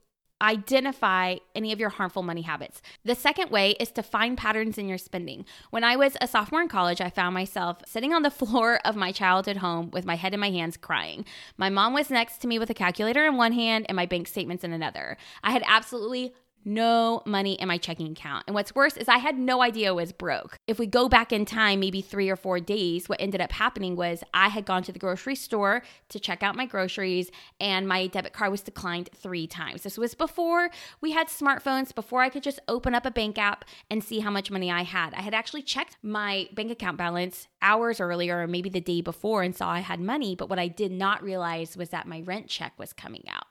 identify 0.43 1.37
any 1.55 1.73
of 1.73 1.79
your 1.79 1.89
harmful 1.89 2.23
money 2.23 2.43
habits. 2.43 2.83
The 3.05 3.15
second 3.15 3.51
way 3.51 3.71
is 3.73 3.91
to 3.93 4.03
find 4.03 4.37
patterns 4.37 4.77
in 4.77 4.89
your 4.89 4.99
spending. 4.99 5.47
When 5.71 5.85
I 5.85 5.97
was 5.97 6.17
a 6.21 6.27
sophomore 6.27 6.63
in 6.63 6.69
college, 6.69 7.01
I 7.01 7.11
found 7.11 7.35
myself 7.35 7.79
sitting 7.87 8.13
on 8.13 8.23
the 8.23 8.31
floor 8.43 8.81
of 8.85 8.97
my 8.97 9.13
childhood 9.13 9.59
home 9.59 9.91
with 9.93 10.05
my 10.05 10.17
head 10.17 10.35
in 10.35 10.41
my 10.41 10.51
hands 10.51 10.77
crying. 10.77 11.25
My 11.57 11.71
mom 11.71 11.95
was 11.95 12.11
next 12.11 12.39
to 12.39 12.49
me 12.49 12.59
with 12.59 12.71
a 12.71 12.75
calculator 12.75 13.25
in 13.25 13.37
one 13.37 13.53
hand 13.53 13.87
and 13.89 13.97
my 13.97 14.07
bank 14.07 14.27
statements 14.27 14.65
in 14.65 14.73
another. 14.73 15.17
I 15.45 15.53
had 15.53 15.63
absolutely 15.67 16.35
no 16.65 17.23
money 17.27 17.55
in 17.55 17.69
my 17.69 17.79
checking 17.79 18.13
account. 18.13 18.45
And 18.47 18.55
what's 18.55 18.75
worse 18.75 18.97
is 18.97 19.09
I 19.09 19.19
had 19.19 19.39
no 19.39 19.63
idea 19.63 19.89
I 19.89 19.93
was 19.93 20.13
broke. 20.13 20.57
If 20.67 20.79
we 20.79 20.87
go 20.87 21.09
back 21.09 21.33
in 21.33 21.45
time, 21.45 21.81
maybe 21.81 22.01
three 22.01 22.29
or 22.29 22.37
four 22.37 22.61
days, 22.61 23.09
what 23.09 23.21
ended 23.21 23.41
up 23.41 23.53
happening 23.53 23.97
was 23.97 24.23
I 24.33 24.49
had 24.49 24.65
gone 24.65 24.83
to 24.85 24.93
the 24.93 24.99
grocery 24.99 25.35
store 25.35 25.83
to 26.09 26.21
check 26.21 26.43
out 26.43 26.57
my 26.57 26.67
groceries 26.67 27.31
and 27.61 27.89
my 27.89 28.07
debit 28.07 28.33
card 28.33 28.51
was 28.51 28.63
declined 28.63 29.11
three 29.15 29.47
times. 29.47 29.83
This 29.83 29.99
was 29.99 30.15
before 30.15 30.71
we 31.01 31.13
had 31.13 31.29
smartphones, 31.29 31.95
before 31.95 32.23
I 32.23 32.29
could 32.29 32.43
just 32.43 32.61
open 32.69 32.95
up 32.95 33.07
a 33.07 33.11
bank 33.11 33.39
app 33.39 33.65
and 33.91 34.03
see 34.03 34.21
how 34.21 34.31
much 34.31 34.51
money 34.51 34.71
I 34.71 34.83
had. 34.83 35.15
I 35.15 35.23
had 35.23 35.35
actually 35.35 35.63
checked 35.63 35.97
my 36.03 36.49
bank 36.55 36.71
account 36.71 36.99
balance 36.99 37.49
hours 37.61 38.01
earlier 38.01 38.41
or 38.43 38.47
maybe 38.47 38.69
the 38.69 38.81
day 38.81 39.01
before 39.01 39.43
and 39.43 39.55
saw 39.55 39.71
I 39.71 39.81
had 39.81 40.01
money, 40.01 40.35
but 40.35 40.49
what 40.49 40.59
I 40.59 40.69
did 40.69 40.93
not 40.93 41.23
realize 41.23 41.77
was 41.77 41.91
that 41.91 42.07
my 42.07 42.23
rent 42.23 42.49
check 42.49 42.73
was 42.79 42.93
coming 42.93 43.25
out. 43.29 43.47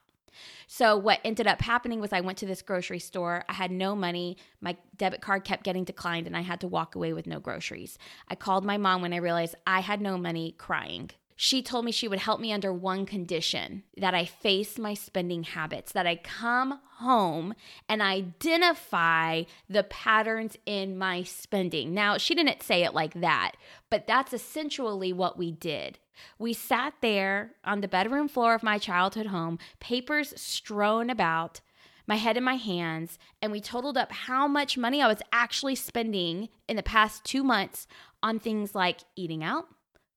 So, 0.67 0.97
what 0.97 1.19
ended 1.23 1.47
up 1.47 1.61
happening 1.61 1.99
was 1.99 2.13
I 2.13 2.21
went 2.21 2.37
to 2.39 2.45
this 2.45 2.61
grocery 2.61 2.99
store. 2.99 3.43
I 3.49 3.53
had 3.53 3.71
no 3.71 3.95
money. 3.95 4.37
My 4.59 4.77
debit 4.95 5.21
card 5.21 5.43
kept 5.43 5.63
getting 5.63 5.83
declined, 5.83 6.27
and 6.27 6.37
I 6.37 6.41
had 6.41 6.61
to 6.61 6.67
walk 6.67 6.95
away 6.95 7.13
with 7.13 7.27
no 7.27 7.39
groceries. 7.39 7.97
I 8.27 8.35
called 8.35 8.65
my 8.65 8.77
mom 8.77 9.01
when 9.01 9.13
I 9.13 9.17
realized 9.17 9.55
I 9.65 9.81
had 9.81 10.01
no 10.01 10.17
money, 10.17 10.55
crying. 10.57 11.11
She 11.43 11.63
told 11.63 11.85
me 11.85 11.91
she 11.91 12.07
would 12.07 12.19
help 12.19 12.39
me 12.39 12.53
under 12.53 12.71
one 12.71 13.07
condition 13.07 13.81
that 13.97 14.13
I 14.13 14.25
face 14.25 14.77
my 14.77 14.93
spending 14.93 15.41
habits, 15.41 15.91
that 15.93 16.05
I 16.05 16.17
come 16.17 16.79
home 16.97 17.55
and 17.89 17.99
identify 17.99 19.45
the 19.67 19.81
patterns 19.81 20.55
in 20.67 20.99
my 20.99 21.23
spending. 21.23 21.95
Now, 21.95 22.19
she 22.19 22.35
didn't 22.35 22.61
say 22.61 22.83
it 22.83 22.93
like 22.93 23.15
that, 23.15 23.53
but 23.89 24.05
that's 24.05 24.33
essentially 24.33 25.11
what 25.13 25.35
we 25.35 25.51
did. 25.51 25.97
We 26.39 26.53
sat 26.53 26.93
there 27.01 27.53
on 27.63 27.81
the 27.81 27.87
bedroom 27.87 28.27
floor 28.27 28.53
of 28.53 28.63
my 28.63 28.77
childhood 28.77 29.27
home, 29.27 29.59
papers 29.79 30.33
strewn 30.39 31.09
about, 31.09 31.61
my 32.07 32.15
head 32.15 32.37
in 32.37 32.43
my 32.43 32.55
hands, 32.55 33.17
and 33.41 33.51
we 33.51 33.61
totaled 33.61 33.97
up 33.97 34.11
how 34.11 34.47
much 34.47 34.77
money 34.77 35.01
I 35.01 35.07
was 35.07 35.21
actually 35.31 35.75
spending 35.75 36.49
in 36.67 36.75
the 36.75 36.83
past 36.83 37.23
two 37.23 37.43
months 37.43 37.87
on 38.23 38.39
things 38.39 38.75
like 38.75 39.01
eating 39.15 39.43
out, 39.43 39.67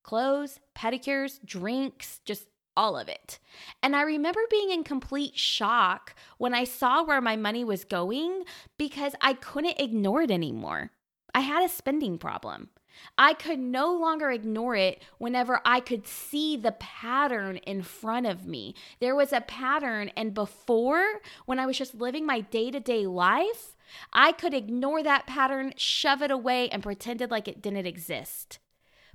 clothes, 0.02 0.60
pedicures, 0.76 1.38
drinks, 1.44 2.20
just 2.24 2.46
all 2.76 2.96
of 2.96 3.08
it. 3.08 3.38
And 3.82 3.94
I 3.94 4.02
remember 4.02 4.40
being 4.50 4.70
in 4.70 4.84
complete 4.84 5.38
shock 5.38 6.14
when 6.38 6.54
I 6.54 6.64
saw 6.64 7.04
where 7.04 7.20
my 7.20 7.36
money 7.36 7.64
was 7.64 7.84
going 7.84 8.42
because 8.78 9.14
I 9.20 9.34
couldn't 9.34 9.80
ignore 9.80 10.22
it 10.22 10.30
anymore. 10.30 10.90
I 11.34 11.40
had 11.40 11.64
a 11.64 11.68
spending 11.68 12.18
problem. 12.18 12.70
I 13.16 13.34
could 13.34 13.58
no 13.58 13.92
longer 13.92 14.30
ignore 14.30 14.76
it 14.76 15.02
whenever 15.18 15.60
I 15.64 15.80
could 15.80 16.06
see 16.06 16.56
the 16.56 16.72
pattern 16.72 17.58
in 17.58 17.82
front 17.82 18.26
of 18.26 18.46
me. 18.46 18.74
There 19.00 19.14
was 19.14 19.32
a 19.32 19.40
pattern, 19.40 20.10
and 20.16 20.34
before, 20.34 21.20
when 21.46 21.58
I 21.58 21.66
was 21.66 21.78
just 21.78 21.94
living 21.94 22.26
my 22.26 22.40
day 22.40 22.70
to 22.70 22.80
day 22.80 23.06
life, 23.06 23.76
I 24.12 24.32
could 24.32 24.54
ignore 24.54 25.02
that 25.02 25.26
pattern, 25.26 25.74
shove 25.76 26.22
it 26.22 26.30
away, 26.30 26.68
and 26.70 26.82
pretended 26.82 27.30
like 27.30 27.48
it 27.48 27.62
didn't 27.62 27.86
exist. 27.86 28.58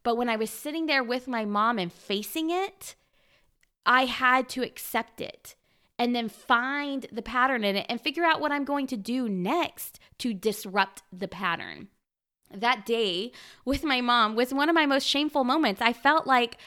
But 0.04 0.16
when 0.16 0.30
I 0.30 0.38
was 0.38 0.50
sitting 0.50 0.86
there 0.86 1.04
with 1.04 1.28
my 1.28 1.46
mom 1.46 1.78
and 1.78 1.92
facing 1.92 2.50
it, 2.50 2.96
I 3.86 4.06
had 4.06 4.48
to 4.50 4.64
accept 4.64 5.20
it 5.20 5.56
and 5.98 6.16
then 6.16 6.30
find 6.30 7.06
the 7.12 7.22
pattern 7.22 7.64
in 7.64 7.76
it 7.76 7.86
and 7.90 8.00
figure 8.00 8.24
out 8.24 8.40
what 8.40 8.52
I'm 8.52 8.64
going 8.64 8.88
to 8.88 8.98
do 8.98 9.28
next 9.28 10.00
to 10.20 10.34
disrupt 10.34 11.04
the 11.12 11.28
pattern. 11.28 11.90
That 12.52 12.86
day 12.86 13.32
with 13.66 13.84
my 13.84 14.02
mom 14.02 14.36
was 14.36 14.54
one 14.54 14.70
of 14.70 14.76
my 14.76 14.86
most 14.86 15.06
shameful 15.06 15.44
moments. 15.44 15.82
I 15.82 15.94
felt 15.94 16.26
like 16.26 16.58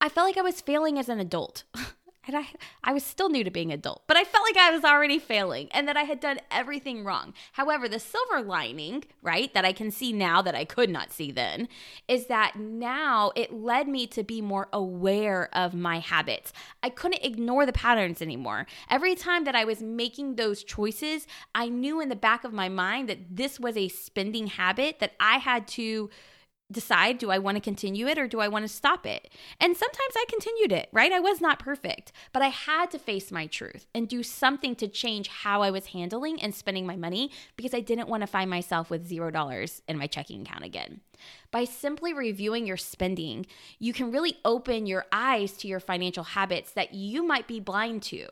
I 0.00 0.08
felt 0.08 0.26
like 0.26 0.36
I 0.36 0.42
was 0.42 0.60
failing 0.60 0.98
as 0.98 1.08
an 1.08 1.18
adult. 1.18 1.64
And 2.26 2.36
I, 2.36 2.48
I 2.82 2.92
was 2.92 3.04
still 3.04 3.28
new 3.28 3.44
to 3.44 3.50
being 3.50 3.72
adult, 3.72 4.02
but 4.06 4.16
I 4.16 4.24
felt 4.24 4.44
like 4.44 4.56
I 4.56 4.70
was 4.70 4.84
already 4.84 5.18
failing 5.18 5.68
and 5.70 5.86
that 5.86 5.96
I 5.96 6.02
had 6.02 6.18
done 6.18 6.40
everything 6.50 7.04
wrong. 7.04 7.34
However, 7.52 7.88
the 7.88 8.00
silver 8.00 8.42
lining, 8.42 9.04
right, 9.22 9.52
that 9.54 9.64
I 9.64 9.72
can 9.72 9.90
see 9.90 10.12
now 10.12 10.42
that 10.42 10.54
I 10.54 10.64
could 10.64 10.90
not 10.90 11.12
see 11.12 11.30
then, 11.30 11.68
is 12.08 12.26
that 12.26 12.56
now 12.56 13.30
it 13.36 13.52
led 13.52 13.86
me 13.86 14.06
to 14.08 14.24
be 14.24 14.40
more 14.40 14.68
aware 14.72 15.48
of 15.54 15.72
my 15.72 16.00
habits. 16.00 16.52
I 16.82 16.90
couldn't 16.90 17.24
ignore 17.24 17.64
the 17.64 17.72
patterns 17.72 18.20
anymore. 18.20 18.66
Every 18.90 19.14
time 19.14 19.44
that 19.44 19.54
I 19.54 19.64
was 19.64 19.80
making 19.80 20.34
those 20.34 20.64
choices, 20.64 21.26
I 21.54 21.68
knew 21.68 22.00
in 22.00 22.08
the 22.08 22.16
back 22.16 22.42
of 22.42 22.52
my 22.52 22.68
mind 22.68 23.08
that 23.08 23.36
this 23.36 23.60
was 23.60 23.76
a 23.76 23.88
spending 23.88 24.48
habit 24.48 24.98
that 24.98 25.12
I 25.20 25.38
had 25.38 25.68
to 25.68 26.10
decide 26.70 27.18
do 27.18 27.30
I 27.30 27.38
want 27.38 27.56
to 27.56 27.60
continue 27.60 28.06
it 28.06 28.18
or 28.18 28.26
do 28.26 28.40
I 28.40 28.48
want 28.48 28.64
to 28.64 28.68
stop 28.68 29.06
it? 29.06 29.30
And 29.60 29.76
sometimes 29.76 30.14
I 30.14 30.24
continued 30.28 30.72
it, 30.72 30.88
right? 30.92 31.12
I 31.12 31.20
was 31.20 31.40
not 31.40 31.58
perfect, 31.58 32.12
but 32.32 32.42
I 32.42 32.48
had 32.48 32.90
to 32.90 32.98
face 32.98 33.30
my 33.30 33.46
truth 33.46 33.86
and 33.94 34.08
do 34.08 34.22
something 34.22 34.74
to 34.76 34.88
change 34.88 35.28
how 35.28 35.62
I 35.62 35.70
was 35.70 35.86
handling 35.86 36.40
and 36.42 36.54
spending 36.54 36.86
my 36.86 36.96
money 36.96 37.30
because 37.56 37.74
I 37.74 37.80
didn't 37.80 38.08
want 38.08 38.22
to 38.22 38.26
find 38.26 38.50
myself 38.50 38.90
with 38.90 39.06
zero 39.06 39.30
dollars 39.30 39.82
in 39.88 39.98
my 39.98 40.06
checking 40.06 40.42
account 40.42 40.64
again. 40.64 41.00
By 41.50 41.64
simply 41.64 42.12
reviewing 42.12 42.66
your 42.66 42.76
spending, 42.76 43.46
you 43.78 43.92
can 43.92 44.12
really 44.12 44.38
open 44.44 44.86
your 44.86 45.06
eyes 45.12 45.52
to 45.58 45.68
your 45.68 45.80
financial 45.80 46.24
habits 46.24 46.72
that 46.72 46.94
you 46.94 47.22
might 47.22 47.46
be 47.46 47.60
blind 47.60 48.02
to. 48.04 48.26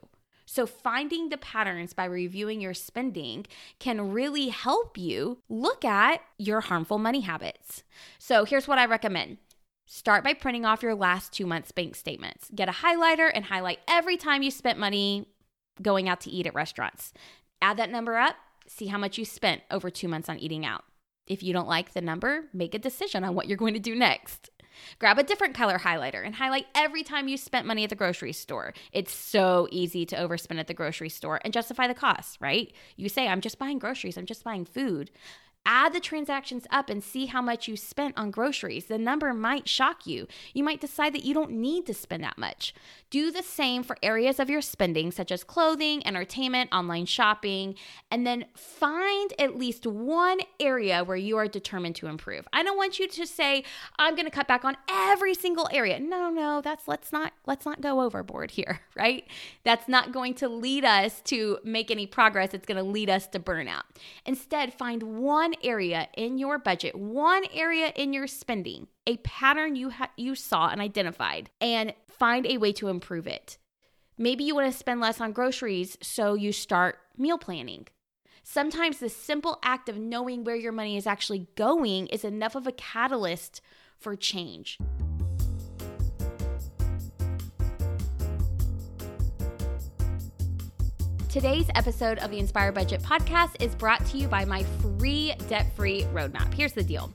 So, 0.55 0.67
finding 0.67 1.31
the 1.31 1.37
patterns 1.37 1.95
by 1.95 2.05
reviewing 2.05 2.61
your 2.61 2.75
spending 2.75 3.45
can 3.81 4.13
really 4.13 4.51
help 4.51 4.97
you 4.97 5.39
look 5.49 5.85
at 5.85 6.21
your 6.39 6.61
harmful 6.61 6.97
money 6.97 7.23
habits. 7.23 7.83
So, 8.21 8.45
here's 8.45 8.69
what 8.69 8.79
I 8.79 8.87
recommend. 8.87 9.39
Start 9.85 10.23
by 10.23 10.33
printing 10.33 10.65
off 10.65 10.81
your 10.81 10.95
last 10.95 11.33
two 11.33 11.45
months' 11.45 11.73
bank 11.73 11.97
statements. 11.97 12.53
Get 12.55 12.69
a 12.69 12.73
highlighter 12.87 13.33
and 13.35 13.47
highlight 13.47 13.81
every 13.89 14.17
time 14.17 14.45
you 14.45 14.53
spent 14.53 14.79
money 14.79 15.27
going 15.83 16.09
out 16.09 16.21
to 16.21 16.31
eat 16.31 16.47
at 16.47 16.55
restaurants. 16.55 17.13
Add 17.61 17.77
that 17.79 17.91
number 17.91 18.17
up, 18.17 18.37
see 18.69 18.87
how 18.87 18.99
much 18.99 19.19
you 19.19 19.25
spent 19.25 19.63
over 19.73 19.91
two 19.91 20.07
months 20.07 20.29
on 20.29 20.39
eating 20.39 20.65
out. 20.65 20.85
If 21.27 21.43
you 21.43 21.53
don't 21.53 21.67
like 21.67 21.95
the 21.95 22.01
number, 22.01 22.45
make 22.53 22.75
a 22.75 22.79
decision 22.79 23.25
on 23.25 23.35
what 23.35 23.49
you're 23.49 23.59
going 23.59 23.75
to 23.75 23.81
do 23.81 23.97
next. 23.97 24.51
Grab 24.99 25.19
a 25.19 25.23
different 25.23 25.55
color 25.55 25.79
highlighter 25.79 26.25
and 26.25 26.35
highlight 26.35 26.67
every 26.75 27.03
time 27.03 27.29
you 27.29 27.37
spent 27.37 27.67
money 27.67 27.85
at 27.85 27.91
the 27.91 27.97
grocery 27.97 28.33
store. 28.33 28.75
It's 28.93 29.13
so 29.13 29.69
easy 29.71 30.07
to 30.07 30.17
overspend 30.17 30.59
at 30.59 30.67
the 30.67 30.75
grocery 30.75 31.09
store 31.09 31.41
and 31.45 31.53
justify 31.53 31.87
the 31.87 31.95
cost, 31.95 32.41
right? 32.41 32.73
You 32.97 33.09
say, 33.09 33.29
I'm 33.29 33.41
just 33.41 33.59
buying 33.59 33.79
groceries, 33.79 34.17
I'm 34.17 34.27
just 34.27 34.45
buying 34.45 34.65
food. 34.65 35.11
Add 35.67 35.93
the 35.93 36.01
transactions 36.01 36.67
up 36.71 36.91
and 36.91 37.03
see 37.03 37.27
how 37.27 37.41
much 37.41 37.69
you 37.69 37.77
spent 37.77 38.17
on 38.19 38.31
groceries. 38.31 38.87
The 38.87 38.99
number 38.99 39.33
might 39.33 39.69
shock 39.69 40.07
you. 40.07 40.27
You 40.53 40.63
might 40.63 40.81
decide 40.81 41.15
that 41.15 41.25
you 41.25 41.33
don't 41.33 41.53
need 41.53 41.87
to 41.87 41.95
spend 41.95 42.23
that 42.23 42.39
much. 42.39 42.75
Do 43.11 43.31
the 43.31 43.43
same 43.43 43.83
for 43.83 43.97
areas 44.03 44.39
of 44.41 44.51
your 44.51 44.61
spending, 44.61 45.11
such 45.11 45.31
as 45.31 45.45
clothing, 45.45 46.07
entertainment, 46.07 46.71
online 46.73 47.07
shopping, 47.07 47.77
and 48.11 48.27
then 48.27 48.47
find 48.55 49.33
at 49.39 49.57
least 49.57 49.87
one 49.87 50.41
area 50.61 51.05
where 51.05 51.17
you 51.17 51.37
are 51.37 51.49
determined 51.49 51.97
to 51.97 52.09
improve. 52.09 52.47
I 52.53 52.63
don't 52.63 52.77
want 52.77 52.99
you 52.99 53.09
to 53.09 53.27
say, 53.27 53.65
I'm 53.99 54.15
going 54.15 54.27
to 54.27 54.31
cut 54.31 54.49
back 54.49 54.65
on 54.65 54.77
every 54.91 55.35
single 55.35 55.69
area. 55.73 55.99
No, 56.01 56.31
no, 56.31 56.61
that's 56.61 56.89
let's 56.89 57.13
not 57.13 57.33
let's 57.47 57.65
not 57.65 57.81
go 57.81 58.01
overboard 58.01 58.51
here, 58.51 58.81
right? 58.97 59.25
That's 59.63 59.89
not 59.89 60.13
going 60.13 60.35
to 60.35 60.49
lead 60.49 60.85
us 60.85 61.21
to 61.23 61.59
make 61.65 61.91
any 61.91 62.07
progress. 62.07 62.53
It's 62.53 62.67
going 62.67 62.83
to 62.83 62.91
lead 62.91 63.09
us 63.09 63.27
to 63.29 63.41
burnout. 63.41 63.83
Instead, 64.27 64.75
find 64.75 65.03
one 65.55 65.71
area 65.71 66.09
in 66.17 66.39
your 66.39 66.59
budget, 66.59 66.95
one 66.95 67.45
area 67.53 67.93
in 67.95 68.13
your 68.13 68.27
spending, 68.27 68.89
a 69.07 69.17
pattern 69.19 69.77
you 69.77 69.91
ha- 69.91 70.11
you 70.17 70.35
saw 70.35 70.69
and 70.69 70.81
identified 70.81 71.51
and 71.61 71.95
find 72.09 72.47
a 72.47 72.59
way 72.59 72.73
to 72.73 72.89
improve 72.89 73.27
it. 73.27 73.59
Maybe 74.17 74.45
you 74.45 74.55
want 74.55 74.71
to 74.73 74.79
spend 74.79 75.01
less 75.01 75.21
on 75.21 75.33
groceries, 75.33 75.99
so 76.01 76.35
you 76.35 76.53
start 76.53 76.99
meal 77.17 77.39
planning. 77.39 77.87
Sometimes 78.43 78.99
the 78.99 79.09
simple 79.09 79.59
act 79.63 79.89
of 79.89 79.99
knowing 79.99 80.45
where 80.45 80.57
your 80.57 80.73
money 80.73 80.97
is 80.97 81.07
actually 81.07 81.49
going 81.57 82.09
is 82.09 82.25
enough 82.25 82.55
of 82.55 82.67
a 82.67 82.73
catalyst 82.73 83.61
for 83.99 84.15
change. 84.17 84.79
Today's 91.35 91.67
episode 91.75 92.21
of 92.21 92.31
the 92.31 92.39
Inspire 92.39 92.71
Budget 92.71 93.03
podcast 93.03 93.61
is 93.61 93.75
brought 93.75 94.07
to 94.07 94.19
you 94.19 94.29
by 94.29 94.45
my 94.45 94.63
free 94.63 95.35
debt 95.49 95.67
free 95.75 96.05
roadmap. 96.13 96.55
Here's 96.55 96.75
the 96.75 96.85
deal. 96.85 97.13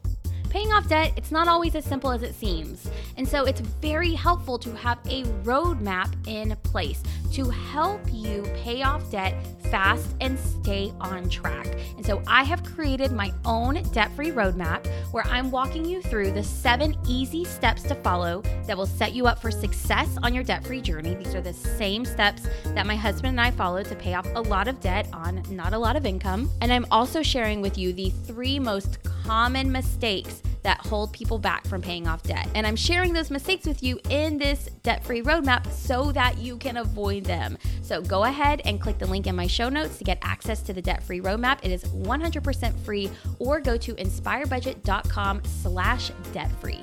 Paying 0.50 0.74
off 0.74 0.90
debt, 0.90 1.14
it's 1.16 1.32
not 1.32 1.48
always 1.48 1.74
as 1.74 1.86
simple 1.86 2.12
as 2.12 2.22
it 2.22 2.36
seems. 2.36 2.90
And 3.16 3.26
so 3.26 3.46
it's 3.46 3.62
very 3.62 4.12
helpful 4.12 4.60
to 4.60 4.76
have 4.76 4.98
a 5.06 5.24
roadmap 5.46 6.14
in 6.28 6.54
place 6.64 7.02
to 7.32 7.50
help 7.50 8.02
you 8.12 8.44
pay 8.58 8.84
off 8.84 9.10
debt 9.10 9.36
fast 9.70 10.16
and 10.22 10.38
stay 10.38 10.94
on 11.00 11.30
track. 11.30 11.68
And 11.98 12.06
so 12.06 12.22
I 12.28 12.44
have 12.44 12.64
created 12.64 13.12
my 13.12 13.32
own 13.46 13.82
debt 13.92 14.12
free 14.16 14.32
roadmap 14.32 14.88
where 15.12 15.26
I'm 15.28 15.52
walking 15.52 15.86
you 15.86 16.02
through 16.02 16.32
the 16.32 16.44
seven 16.44 16.96
easy 17.08 17.46
steps 17.46 17.84
to 17.84 17.96
follow 17.96 18.42
that 18.68 18.78
will 18.78 18.86
set 18.86 19.14
you 19.14 19.28
up 19.28 19.42
for 19.42 19.52
success 19.52 20.18
on 20.24 20.34
your 20.34 20.44
debt 20.44 20.66
free 20.66 20.82
journey. 20.82 21.16
These 21.16 21.36
are 21.36 21.42
the 21.42 21.54
same 21.54 22.06
steps 22.06 22.48
that 22.66 22.86
my 22.86 22.96
husband 22.96 23.32
and 23.32 23.42
I 23.42 23.52
followed 23.52 23.86
to 23.88 23.96
pay 23.96 24.14
off 24.14 24.28
a 24.36 24.42
lot 24.42 24.68
of 24.68 24.80
debt 24.80 25.08
on 25.14 25.44
not 25.50 25.74
a 25.74 25.78
lot 25.78 25.96
of 25.96 26.06
income. 26.06 26.50
And 26.62 26.72
I'm 26.72 26.86
also 26.92 27.22
sharing 27.22 27.62
with 27.62 27.78
you 27.78 27.94
the 27.94 28.10
three 28.10 28.60
most 28.60 29.04
common 29.04 29.72
mistakes 29.72 30.42
that 30.64 30.80
hold 30.86 31.14
people 31.14 31.40
back 31.40 31.66
from 31.68 31.82
paying 31.82 32.08
off 32.08 32.24
debt. 32.24 32.48
And 32.56 32.66
I'm 32.66 32.76
sharing 32.76 33.14
those 33.14 33.32
mistakes 33.32 33.66
with 33.66 33.84
you 33.84 34.00
in 34.10 34.38
this 34.38 34.70
debt 34.84 35.04
free 35.04 35.22
roadmap 35.22 35.70
so 35.72 36.12
that 36.12 36.38
you 36.38 36.58
can 36.58 36.78
avoid 36.78 37.24
them. 37.24 37.58
So 37.82 38.02
go 38.02 38.24
ahead 38.24 38.62
and 38.66 38.80
click 38.80 38.98
the 38.98 39.08
link 39.08 39.28
in 39.28 39.36
my 39.36 39.48
show 39.48 39.70
notes 39.70 39.98
to 39.98 40.04
get 40.04 40.20
access 40.22 40.62
to 40.64 40.74
the 40.74 40.82
debt 40.82 41.04
free 41.04 41.22
roadmap. 41.22 41.60
It 41.64 41.72
is 41.72 41.84
100% 41.86 42.80
free 42.80 43.10
or 43.40 43.60
go 43.60 43.78
to 43.78 43.94
inspirebudget.com 43.96 45.44
slash 45.46 46.12
debt 46.34 46.52
free. 46.62 46.82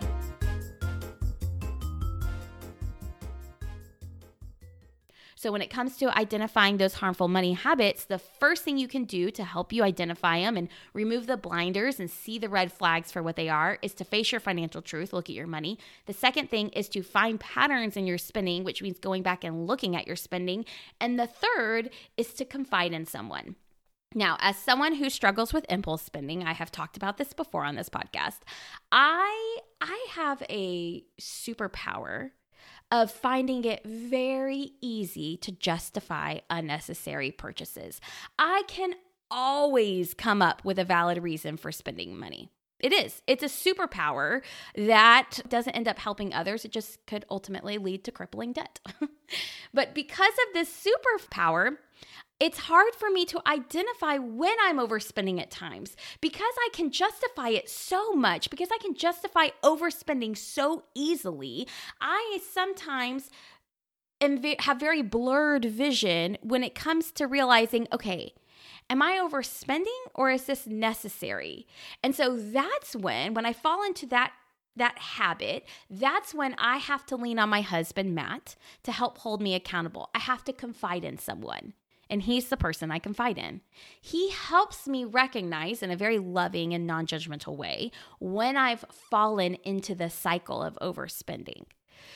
So, 5.39 5.53
when 5.53 5.61
it 5.61 5.69
comes 5.69 5.99
to 5.99 6.17
identifying 6.19 6.79
those 6.79 6.95
harmful 6.95 7.29
money 7.29 7.53
habits, 7.53 8.07
the 8.07 8.19
first 8.19 8.65
thing 8.65 8.79
you 8.79 8.89
can 8.89 9.05
do 9.05 9.31
to 9.33 9.45
help 9.45 9.71
you 9.71 9.83
identify 9.85 10.41
them 10.41 10.57
and 10.57 10.69
remove 10.95 11.27
the 11.27 11.37
blinders 11.37 12.01
and 12.01 12.11
see 12.11 12.39
the 12.39 12.49
red 12.49 12.73
flags 12.73 13.13
for 13.13 13.23
what 13.23 13.37
they 13.37 13.51
are 13.51 13.79
is 13.83 13.93
to 13.95 14.05
face 14.05 14.33
your 14.33 14.41
financial 14.41 14.81
truth, 14.81 15.13
look 15.13 15.29
at 15.29 15.37
your 15.37 15.47
money. 15.47 15.79
The 16.07 16.15
second 16.15 16.49
thing 16.49 16.71
is 16.71 16.89
to 16.89 17.03
find 17.03 17.39
patterns 17.39 17.99
in 17.99 18.07
your 18.07 18.17
spending, 18.17 18.65
which 18.65 18.81
means 18.81 18.99
going 18.99 19.23
back 19.23 19.45
and 19.45 19.67
looking 19.67 19.95
at 19.95 20.07
your 20.07 20.17
spending. 20.17 20.65
And 21.03 21.21
the 21.21 21.27
third 21.27 21.91
is 22.17 22.33
to 22.35 22.47
confide 22.47 22.95
in 22.95 23.05
someone. 23.05 23.57
Now, 24.15 24.39
as 24.41 24.57
someone 24.57 24.95
who 24.95 25.11
struggles 25.11 25.53
with 25.53 25.67
impulse 25.69 26.01
spending, 26.01 26.45
I 26.45 26.55
have 26.55 26.73
talked 26.73 26.97
about 26.97 27.19
this 27.19 27.35
before 27.35 27.65
on 27.65 27.75
this 27.75 27.91
podcast. 27.91 28.39
I 28.91 29.59
I 29.83 30.07
have 30.13 30.43
a 30.49 31.05
superpower 31.21 32.31
of 33.03 33.11
finding 33.11 33.65
it 33.65 33.85
very 33.85 34.73
easy 34.81 35.37
to 35.39 35.53
justify 35.53 36.39
unnecessary 36.49 37.31
purchases. 37.31 38.01
I 38.39 38.63
can 38.69 38.95
always 39.31 40.15
come 40.15 40.41
up 40.41 40.65
with 40.65 40.79
a 40.79 40.85
valid 40.85 41.23
reason 41.23 41.57
for 41.59 41.71
spending 41.71 42.19
money. 42.19 42.51
It 42.81 42.93
is. 42.93 43.23
It's 43.27 43.43
a 43.43 43.47
superpower 43.47 44.43
that 44.75 45.41
doesn't 45.49 45.75
end 45.75 45.89
up 45.89 45.99
helping 45.99 46.33
others. 46.33 46.65
It 46.65 46.73
just 46.73 47.05
could 47.07 47.25
ultimately 47.31 47.79
lead 47.79 48.05
to 48.05 48.13
crippling 48.13 48.53
debt. 48.53 48.81
but 49.75 49.95
because 49.95 50.33
of 50.33 50.55
this 50.55 50.71
superpower, 50.71 51.77
it's 52.39 52.59
hard 52.59 52.95
for 52.95 53.11
me 53.11 53.25
to 53.27 53.41
identify 53.47 54.19
when 54.19 54.55
I'm 54.63 54.79
overspending 54.79 55.41
at 55.41 55.51
times 55.51 55.97
because 56.21 56.43
I 56.43 56.69
can 56.73 56.91
justify 56.91 57.49
it 57.49 57.71
so 57.71 58.13
much, 58.13 58.51
because 58.51 58.69
I 58.71 58.79
can 58.79 58.95
justify 58.95 59.49
overspending 59.65 60.37
so 60.37 60.85
easily. 60.95 61.67
I 62.01 62.41
sometimes 62.51 63.31
have 64.21 64.81
very 64.81 65.03
blurred 65.03 65.65
vision 65.65 66.37
when 66.43 66.63
it 66.63 66.75
comes 66.75 67.11
to 67.13 67.27
realizing, 67.27 67.87
okay, 67.93 68.35
am 68.91 69.01
I 69.01 69.13
overspending 69.13 69.87
or 70.15 70.31
is 70.31 70.45
this 70.45 70.67
necessary? 70.67 71.67
And 72.03 72.15
so 72.15 72.37
that's 72.37 72.95
when, 72.95 73.35
when 73.35 73.47
I 73.47 73.53
fall 73.53 73.85
into 73.85 74.07
that 74.07 74.33
that 74.79 74.99
habit, 74.99 75.65
that's 75.89 76.35
when 76.35 76.55
I 76.59 76.77
have 76.77 77.07
to 77.07 77.17
lean 77.17 77.39
on 77.39 77.49
my 77.49 77.63
husband, 77.63 78.15
Matt, 78.15 78.57
to 78.83 78.93
help 78.93 79.17
hold 79.17 79.41
me 79.41 79.55
accountable. 79.55 80.11
I 80.15 80.19
have 80.19 80.45
to 80.45 80.53
confide 80.53 81.03
in 81.03 81.17
someone 81.17 81.73
and 82.09 82.23
he's 82.23 82.49
the 82.49 82.57
person 82.57 82.91
I 82.91 82.99
confide 82.99 83.39
in. 83.39 83.61
He 84.01 84.31
helps 84.31 84.87
me 84.87 85.05
recognize 85.05 85.83
in 85.83 85.91
a 85.91 85.97
very 85.97 86.19
loving 86.19 86.73
and 86.73 86.87
non 86.87 87.07
judgmental 87.07 87.57
way 87.57 87.91
when 88.19 88.57
I've 88.57 88.85
fallen 88.91 89.55
into 89.65 89.95
the 89.95 90.11
cycle 90.11 90.63
of 90.63 90.79
overspending. 90.81 91.65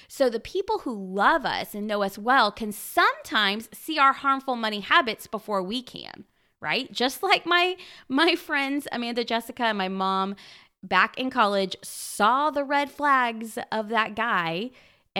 So, 0.09 0.29
the 0.29 0.41
people 0.41 0.81
who 0.81 0.95
love 0.95 1.45
us 1.45 1.75
and 1.75 1.87
know 1.87 2.03
us 2.03 2.19
well 2.19 2.53
can 2.53 2.73
sometimes 2.73 3.69
see 3.73 3.99
our 3.99 4.13
harmful 4.13 4.57
money 4.57 4.81
habits 4.81 5.27
before 5.27 5.63
we 5.63 5.83
can, 5.83 6.25
right? 6.61 6.91
Just 6.93 7.23
like 7.23 7.47
my 7.47 7.77
my 8.09 8.35
friends 8.35 8.87
Amanda 8.93 9.25
Jessica 9.25 9.65
and 9.65 9.79
my 9.79 9.89
mom 9.89 10.37
back 10.83 11.19
in 11.19 11.31
college 11.31 11.77
saw 11.83 12.51
the 12.51 12.65
red 12.65 12.91
flags 12.91 13.59
of 13.71 13.89
that 13.89 14.15
guy 14.15 14.71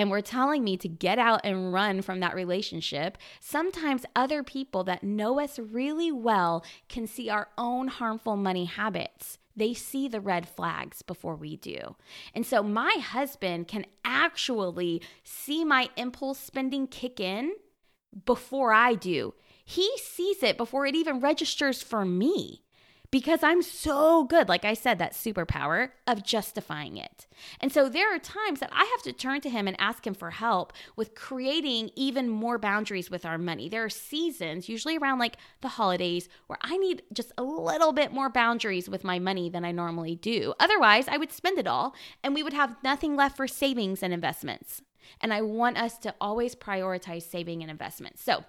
and 0.01 0.11
were 0.11 0.23
telling 0.23 0.65
me 0.65 0.79
to 0.79 0.89
get 0.89 1.19
out 1.19 1.43
and 1.45 1.75
run 1.75 2.01
from 2.01 2.21
that 2.21 2.35
relationship, 2.35 3.19
sometimes 3.39 4.07
other 4.17 4.43
people 4.43 4.83
that 4.83 5.05
know 5.05 5.39
us 5.39 5.59
really 5.59 6.11
well 6.11 6.65
can 6.89 7.07
see 7.07 7.29
our 7.29 7.49
own 7.59 7.87
harmful 7.87 8.35
money 8.35 8.65
habits. 8.65 9.37
They 9.55 9.75
see 9.75 10.09
the 10.09 10.23
red 10.23 10.49
flags 10.49 11.03
before 11.03 11.37
we 11.37 11.57
do. 11.57 11.97
And 12.35 12.47
so 12.47 12.63
my 12.63 12.93
husband 12.95 13.69
can 13.69 13.85
actually 14.03 15.03
see 15.23 15.67
my 15.67 15.91
impulse 15.99 16.39
spending 16.39 16.87
kick 16.87 17.21
in 17.21 17.53
before 18.25 18.73
I 18.73 18.95
do. 18.95 19.35
He 19.67 19.99
sees 19.99 20.43
it 20.43 20.57
before 20.57 20.87
it 20.87 20.95
even 20.95 21.21
registers 21.21 21.83
for 21.83 22.07
me 22.07 22.63
because 23.11 23.43
I'm 23.43 23.63
so 23.63 24.25
good, 24.25 24.49
like 24.49 24.65
I 24.65 24.75
said, 24.75 24.99
that 24.99 25.13
superpower 25.13 25.91
of 26.07 26.25
justifying 26.25 26.97
it. 26.97 27.27
And 27.61 27.73
so 27.73 27.89
there 27.89 28.15
are 28.15 28.19
times 28.19 28.61
that 28.61 28.71
I 28.73 28.85
have 28.85 29.03
to 29.03 29.13
turn 29.13 29.41
to 29.43 29.51
him 29.51 29.67
and 29.67 29.77
ask 29.81 30.07
him 30.07 30.15
for 30.15 30.31
help 30.31 30.73
with 30.95 31.15
creating 31.15 31.91
even 31.97 32.29
more 32.29 32.59
boundaries 32.59 33.11
with 33.11 33.27
our 33.27 33.39
money. 33.39 33.69
There 33.69 33.85
are 33.85 33.91
seasons, 33.91 34.69
usually 34.69 34.97
around 34.97 35.19
like 35.19 35.37
the 35.61 35.69
holidays, 35.69 36.29
where 36.47 36.59
I 36.63 36.77
need 36.77 37.03
just 37.13 37.33
a 37.37 37.43
little 37.43 37.93
bit 37.93 38.13
more 38.13 38.31
boundaries 38.31 38.89
with 38.89 39.03
my 39.03 39.19
money 39.19 39.51
than 39.51 39.65
I 39.65 39.73
normally 39.73 40.15
do. 40.15 40.55
Otherwise, 40.61 41.09
I 41.09 41.17
would 41.17 41.33
spend 41.33 41.59
it 41.59 41.67
all 41.67 41.95
and 42.23 42.35
we 42.35 42.43
would 42.43 42.53
have 42.53 42.77
nothing 42.85 43.17
left 43.17 43.37
for 43.37 43.49
savings 43.49 44.03
and 44.03 44.15
investments. 44.15 44.83
And 45.21 45.33
I 45.33 45.43
want 45.43 45.79
us 45.79 45.99
to 45.99 46.15
always 46.21 46.55
prioritize 46.55 47.23
saving 47.23 47.63
and 47.63 47.71
investments. 47.71 48.23
So, 48.23 48.45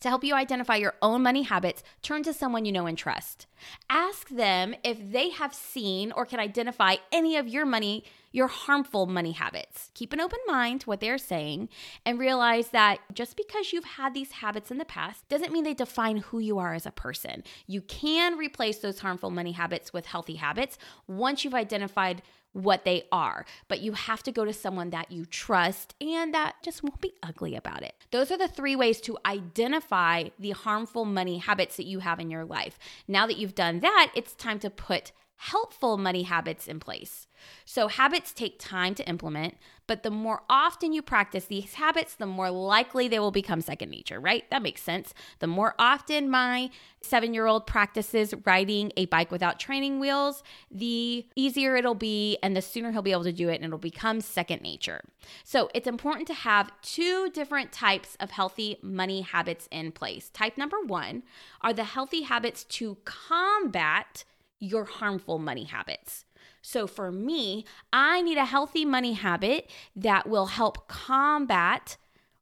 to 0.00 0.08
help 0.08 0.24
you 0.24 0.34
identify 0.34 0.76
your 0.76 0.94
own 1.02 1.22
money 1.22 1.42
habits, 1.42 1.82
turn 2.02 2.22
to 2.22 2.32
someone 2.32 2.64
you 2.64 2.72
know 2.72 2.86
and 2.86 2.96
trust. 2.96 3.46
Ask 3.90 4.28
them 4.28 4.74
if 4.84 4.98
they 5.10 5.30
have 5.30 5.54
seen 5.54 6.12
or 6.12 6.24
can 6.24 6.40
identify 6.40 6.96
any 7.10 7.36
of 7.36 7.48
your 7.48 7.66
money, 7.66 8.04
your 8.30 8.46
harmful 8.46 9.06
money 9.06 9.32
habits. 9.32 9.90
Keep 9.94 10.12
an 10.12 10.20
open 10.20 10.38
mind 10.46 10.82
to 10.82 10.86
what 10.86 11.00
they're 11.00 11.18
saying 11.18 11.68
and 12.04 12.18
realize 12.18 12.68
that 12.68 12.98
just 13.12 13.36
because 13.36 13.72
you've 13.72 13.84
had 13.84 14.14
these 14.14 14.32
habits 14.32 14.70
in 14.70 14.78
the 14.78 14.84
past 14.84 15.28
doesn't 15.28 15.52
mean 15.52 15.64
they 15.64 15.74
define 15.74 16.18
who 16.18 16.38
you 16.38 16.58
are 16.58 16.74
as 16.74 16.86
a 16.86 16.92
person. 16.92 17.42
You 17.66 17.80
can 17.80 18.36
replace 18.36 18.78
those 18.78 19.00
harmful 19.00 19.30
money 19.30 19.52
habits 19.52 19.92
with 19.92 20.06
healthy 20.06 20.36
habits 20.36 20.78
once 21.06 21.44
you've 21.44 21.54
identified 21.54 22.22
what 22.58 22.84
they 22.84 23.04
are, 23.12 23.46
but 23.68 23.80
you 23.80 23.92
have 23.92 24.22
to 24.24 24.32
go 24.32 24.44
to 24.44 24.52
someone 24.52 24.90
that 24.90 25.12
you 25.12 25.24
trust 25.24 25.94
and 26.00 26.34
that 26.34 26.56
just 26.62 26.82
won't 26.82 27.00
be 27.00 27.14
ugly 27.22 27.54
about 27.54 27.82
it. 27.82 27.94
Those 28.10 28.30
are 28.30 28.38
the 28.38 28.48
three 28.48 28.74
ways 28.74 29.00
to 29.02 29.16
identify 29.24 30.24
the 30.38 30.50
harmful 30.50 31.04
money 31.04 31.38
habits 31.38 31.76
that 31.76 31.86
you 31.86 32.00
have 32.00 32.18
in 32.18 32.30
your 32.30 32.44
life. 32.44 32.78
Now 33.06 33.26
that 33.26 33.38
you've 33.38 33.54
done 33.54 33.80
that, 33.80 34.10
it's 34.14 34.34
time 34.34 34.58
to 34.60 34.70
put 34.70 35.12
helpful 35.36 35.96
money 35.96 36.24
habits 36.24 36.66
in 36.66 36.80
place. 36.80 37.27
So, 37.64 37.88
habits 37.88 38.32
take 38.32 38.58
time 38.58 38.94
to 38.96 39.08
implement, 39.08 39.56
but 39.86 40.02
the 40.02 40.10
more 40.10 40.42
often 40.48 40.92
you 40.92 41.02
practice 41.02 41.46
these 41.46 41.74
habits, 41.74 42.14
the 42.14 42.26
more 42.26 42.50
likely 42.50 43.08
they 43.08 43.18
will 43.18 43.30
become 43.30 43.60
second 43.60 43.90
nature, 43.90 44.20
right? 44.20 44.48
That 44.50 44.62
makes 44.62 44.82
sense. 44.82 45.14
The 45.38 45.46
more 45.46 45.74
often 45.78 46.30
my 46.30 46.70
seven 47.00 47.32
year 47.34 47.46
old 47.46 47.66
practices 47.66 48.34
riding 48.44 48.92
a 48.96 49.06
bike 49.06 49.30
without 49.30 49.58
training 49.58 50.00
wheels, 50.00 50.42
the 50.70 51.26
easier 51.36 51.76
it'll 51.76 51.94
be, 51.94 52.38
and 52.42 52.56
the 52.56 52.62
sooner 52.62 52.92
he'll 52.92 53.02
be 53.02 53.12
able 53.12 53.24
to 53.24 53.32
do 53.32 53.48
it, 53.48 53.56
and 53.56 53.64
it'll 53.64 53.78
become 53.78 54.20
second 54.20 54.62
nature. 54.62 55.02
So, 55.44 55.70
it's 55.74 55.86
important 55.86 56.26
to 56.28 56.34
have 56.34 56.70
two 56.82 57.30
different 57.30 57.72
types 57.72 58.16
of 58.20 58.30
healthy 58.30 58.78
money 58.82 59.22
habits 59.22 59.68
in 59.70 59.92
place. 59.92 60.28
Type 60.30 60.56
number 60.58 60.80
one 60.80 61.22
are 61.60 61.72
the 61.72 61.84
healthy 61.84 62.22
habits 62.22 62.64
to 62.64 62.98
combat 63.04 64.24
your 64.60 64.84
harmful 64.84 65.38
money 65.38 65.64
habits. 65.64 66.24
So 66.62 66.86
for 66.86 67.10
me, 67.12 67.64
I 67.92 68.22
need 68.22 68.38
a 68.38 68.44
healthy 68.44 68.84
money 68.84 69.14
habit 69.14 69.70
that 69.96 70.28
will 70.28 70.46
help 70.46 70.88
combat 70.88 71.96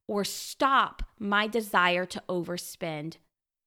or 0.08 0.24
stop 0.24 1.02
my 1.18 1.46
desire 1.46 2.06
to 2.06 2.22
overspend 2.28 3.16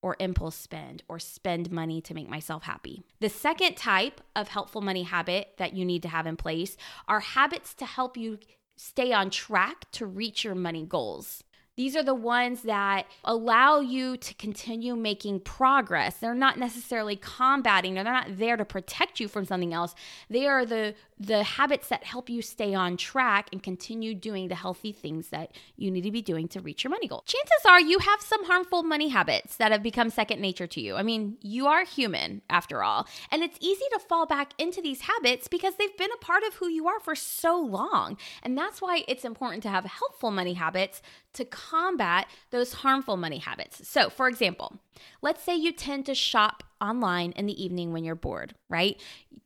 or 0.01 0.15
impulse 0.19 0.55
spend 0.55 1.03
or 1.09 1.19
spend 1.19 1.71
money 1.71 2.01
to 2.01 2.13
make 2.13 2.29
myself 2.29 2.63
happy. 2.63 3.03
The 3.19 3.29
second 3.29 3.75
type 3.75 4.21
of 4.35 4.47
helpful 4.47 4.81
money 4.81 5.03
habit 5.03 5.55
that 5.57 5.73
you 5.73 5.83
need 5.83 6.01
to 6.03 6.09
have 6.09 6.25
in 6.25 6.37
place 6.37 6.77
are 7.07 7.19
habits 7.19 7.73
to 7.75 7.85
help 7.85 8.15
you 8.15 8.39
stay 8.77 9.11
on 9.11 9.29
track 9.29 9.91
to 9.91 10.05
reach 10.05 10.45
your 10.45 10.55
money 10.55 10.85
goals. 10.85 11.43
These 11.79 11.95
are 11.95 12.03
the 12.03 12.13
ones 12.13 12.63
that 12.63 13.07
allow 13.23 13.79
you 13.79 14.17
to 14.17 14.33
continue 14.33 14.97
making 14.97 15.39
progress. 15.39 16.17
They're 16.17 16.35
not 16.35 16.59
necessarily 16.59 17.15
combating, 17.15 17.97
or 17.97 18.03
they're 18.03 18.11
not 18.11 18.37
there 18.37 18.57
to 18.57 18.65
protect 18.65 19.21
you 19.21 19.29
from 19.29 19.45
something 19.45 19.73
else. 19.73 19.95
They 20.29 20.45
are 20.45 20.65
the 20.65 20.95
the 21.21 21.43
habits 21.43 21.89
that 21.89 22.03
help 22.05 22.29
you 22.29 22.41
stay 22.41 22.73
on 22.73 22.95
track 22.95 23.49
and 23.51 23.61
continue 23.61 24.15
doing 24.15 24.47
the 24.47 24.55
healthy 24.55 24.93
things 24.93 25.29
that 25.29 25.51
you 25.75 25.91
need 25.91 26.03
to 26.03 26.11
be 26.11 26.21
doing 26.21 26.47
to 26.47 26.61
reach 26.61 26.83
your 26.83 26.91
money 26.91 27.07
goal. 27.07 27.23
Chances 27.25 27.65
are 27.67 27.79
you 27.79 27.99
have 27.99 28.21
some 28.21 28.45
harmful 28.45 28.83
money 28.83 29.09
habits 29.09 29.57
that 29.57 29.73
have 29.73 29.83
become 29.83 30.09
second 30.09 30.39
nature 30.39 30.67
to 30.67 30.79
you. 30.81 30.95
I 30.95 31.03
mean, 31.03 31.37
you 31.41 31.67
are 31.67 31.85
human 31.85 32.41
after 32.49 32.83
all, 32.83 33.07
and 33.31 33.41
it's 33.41 33.57
easy 33.61 33.83
to 33.93 33.99
fall 33.99 34.25
back 34.25 34.51
into 34.57 34.81
these 34.81 35.01
habits 35.01 35.47
because 35.47 35.75
they've 35.75 35.97
been 35.97 36.11
a 36.11 36.25
part 36.25 36.43
of 36.43 36.55
who 36.55 36.67
you 36.67 36.87
are 36.87 36.99
for 36.99 37.15
so 37.15 37.57
long. 37.57 38.17
And 38.43 38.57
that's 38.57 38.81
why 38.81 39.03
it's 39.07 39.23
important 39.23 39.63
to 39.63 39.69
have 39.69 39.85
helpful 39.85 40.31
money 40.31 40.55
habits 40.55 41.01
to 41.33 41.45
combat 41.45 42.27
those 42.49 42.73
harmful 42.73 43.17
money 43.17 43.37
habits. 43.37 43.87
So, 43.87 44.09
for 44.09 44.27
example, 44.27 44.79
let's 45.21 45.43
say 45.43 45.55
you 45.55 45.71
tend 45.71 46.05
to 46.07 46.15
shop 46.15 46.63
online 46.81 47.31
in 47.33 47.45
the 47.45 47.63
evening 47.63 47.91
when 47.91 48.03
you're 48.03 48.15
bored, 48.15 48.55
right? 48.69 48.99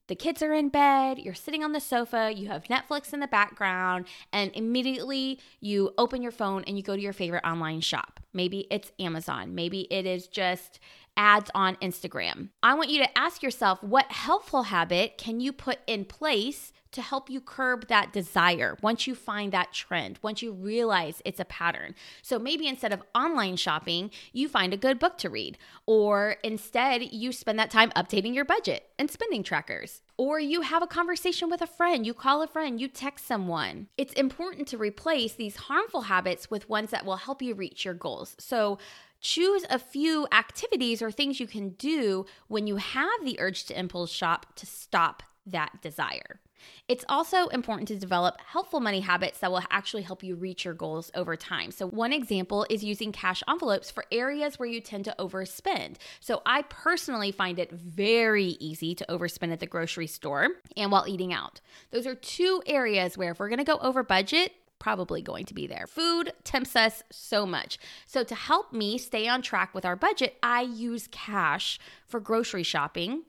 The 0.08 0.16
kids 0.16 0.42
are 0.42 0.54
in 0.54 0.70
bed, 0.70 1.20
you're 1.20 1.34
sitting 1.34 1.64
on 1.64 1.72
the 1.72 1.80
sofa, 1.80 2.32
you 2.36 2.48
have 2.48 2.66
Netflix 2.66 3.14
in 3.14 3.20
the 3.20 3.28
background, 3.28 4.06
and 4.32 4.52
immediately 4.54 5.40
you 5.60 5.94
open 5.98 6.22
your 6.22 6.32
phone 6.32 6.64
and 6.68 6.78
you 6.78 6.84
go 6.84 6.96
to 6.96 7.02
your 7.02 7.14
favorite 7.14 7.46
online 7.46 7.82
shop. 7.82 8.20
Maybe 8.34 8.68
it's 8.70 8.92
Amazon. 9.00 9.56
Maybe 9.56 9.82
it 9.92 10.06
is 10.06 10.28
just 10.28 10.80
ads 11.18 11.50
on 11.54 11.76
Instagram. 11.78 12.50
I 12.62 12.74
want 12.74 12.90
you 12.90 13.02
to 13.04 13.18
ask 13.18 13.44
yourself 13.44 13.82
what 13.84 14.12
helpful 14.12 14.64
habit 14.64 15.18
can 15.18 15.40
you 15.40 15.54
put 15.54 15.80
in 15.88 16.06
place 16.06 16.74
to 16.94 17.02
help 17.02 17.30
you 17.30 17.42
curb 17.42 17.88
that 17.88 18.14
desire 18.14 18.78
once 18.82 19.06
you 19.06 19.16
find 19.16 19.52
that 19.52 19.74
trend, 19.74 20.20
once 20.22 20.42
you 20.42 20.54
realize 20.54 21.22
it's 21.26 21.40
a 21.40 21.46
pattern. 21.46 21.96
So 22.22 22.40
maybe 22.40 22.68
instead 22.68 22.94
of 22.94 23.04
online 23.14 23.58
shopping, 23.58 24.12
you 24.32 24.48
find 24.48 24.74
a 24.74 24.78
good 24.78 25.00
book 25.00 25.18
to 25.20 25.30
read, 25.30 25.58
or 25.86 26.38
instead 26.44 27.02
you 27.12 27.32
spend 27.32 27.60
that 27.60 27.72
time 27.72 27.92
updating 27.96 28.34
your 28.34 28.46
budget 28.46 28.90
and 28.98 29.12
spending 29.12 29.44
trackers. 29.44 30.02
Or 30.18 30.40
you 30.40 30.62
have 30.62 30.84
a 30.84 30.88
conversation 30.88 31.50
with 31.50 31.62
a 31.62 31.68
friend, 31.68 32.06
you 32.06 32.14
call 32.14 32.44
a 32.44 32.48
friend, 32.48 32.80
you 32.80 32.88
text 32.88 33.26
someone. 33.26 33.88
It's 33.98 34.14
important 34.14 34.68
to 34.70 34.78
replace 34.78 35.34
these 35.34 35.56
harmful 35.56 36.02
habits 36.02 36.52
with 36.52 36.70
ones 36.70 36.92
that 36.92 37.06
will 37.06 37.18
help 37.18 37.42
you 37.42 37.56
reach 37.56 37.84
your 37.84 37.96
goals. 37.96 38.36
So, 38.38 38.78
choose 39.24 39.66
a 39.70 39.80
few 39.80 40.28
activities 40.32 41.02
or 41.02 41.10
things 41.10 41.40
you 41.40 41.48
can 41.48 41.70
do 41.70 42.26
when 42.48 42.68
you 42.68 42.76
have 42.76 43.24
the 43.24 43.40
urge 43.40 43.64
to 43.66 43.80
impulse 43.80 44.12
shop 44.12 44.54
to 44.56 44.66
stop 44.68 45.24
that 45.46 45.82
desire. 45.82 46.40
It's 46.88 47.04
also 47.10 47.48
important 47.48 47.88
to 47.90 47.96
develop 47.96 48.40
helpful 48.40 48.80
money 48.80 49.02
habits 49.02 49.40
that 49.40 49.52
will 49.52 49.64
actually 49.70 50.04
help 50.04 50.24
you 50.24 50.36
reach 50.36 50.66
your 50.66 50.74
goals 50.74 51.12
over 51.16 51.36
time. 51.36 51.72
So, 51.72 51.88
one 51.88 52.14
example 52.14 52.66
is 52.70 52.84
using 52.84 53.12
cash 53.12 53.44
envelopes 53.50 53.92
for 53.92 54.06
areas 54.12 54.58
where 54.58 54.70
you 54.70 54.80
tend 54.80 55.06
to 55.06 55.16
overspend. 55.20 55.98
So, 56.20 56.42
I 56.46 56.62
personally 56.64 57.32
find 57.32 57.60
it 57.60 57.72
very 57.72 58.58
easy 58.62 58.96
to 58.96 59.06
overspend 59.10 59.52
at 59.52 59.60
the 59.60 59.68
grocery 59.68 60.08
store 60.08 60.50
and 60.78 60.92
while 60.92 61.06
eating 61.08 61.34
out. 61.34 61.60
Those 61.92 62.08
are 62.08 62.16
two 62.16 62.62
areas 62.66 63.18
where 63.18 63.32
if 63.32 63.40
we're 63.40 63.50
gonna 63.50 63.66
go 63.66 63.78
over 63.80 64.04
budget, 64.04 64.54
probably 64.84 65.22
going 65.22 65.46
to 65.46 65.54
be 65.54 65.66
there. 65.66 65.88
Food 65.88 66.34
tempts 66.44 66.76
us 66.76 67.04
so 67.10 67.46
much. 67.46 67.80
So, 68.06 68.24
to 68.26 68.36
help 68.36 68.74
me 68.74 68.98
stay 68.98 69.30
on 69.30 69.42
track 69.42 69.74
with 69.74 69.86
our 69.86 69.96
budget, 69.96 70.36
I 70.44 70.62
use 70.62 71.08
cash 71.10 71.80
for 72.06 72.20
grocery 72.20 72.64
shopping 72.64 73.24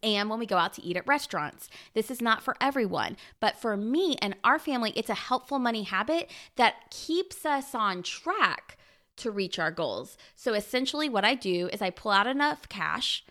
and 0.00 0.30
when 0.30 0.38
we 0.38 0.46
go 0.46 0.58
out 0.58 0.74
to 0.74 0.84
eat 0.84 0.96
at 0.96 1.06
restaurants. 1.06 1.68
This 1.94 2.08
is 2.08 2.22
not 2.22 2.40
for 2.40 2.54
everyone, 2.60 3.16
but 3.40 3.56
for 3.56 3.76
me 3.76 4.16
and 4.22 4.36
our 4.44 4.60
family, 4.60 4.92
it's 4.94 5.10
a 5.10 5.14
helpful 5.14 5.58
money 5.58 5.82
habit 5.82 6.30
that 6.54 6.90
keeps 6.90 7.44
us 7.44 7.74
on 7.74 8.04
track 8.04 8.78
to 9.16 9.32
reach 9.32 9.58
our 9.58 9.72
goals. 9.72 10.16
So 10.36 10.54
essentially, 10.54 11.08
what 11.08 11.24
I 11.24 11.34
do 11.34 11.68
is 11.72 11.82
I 11.82 11.90
pull 11.90 12.12
out 12.12 12.28
enough 12.28 12.68
cash 12.68 13.24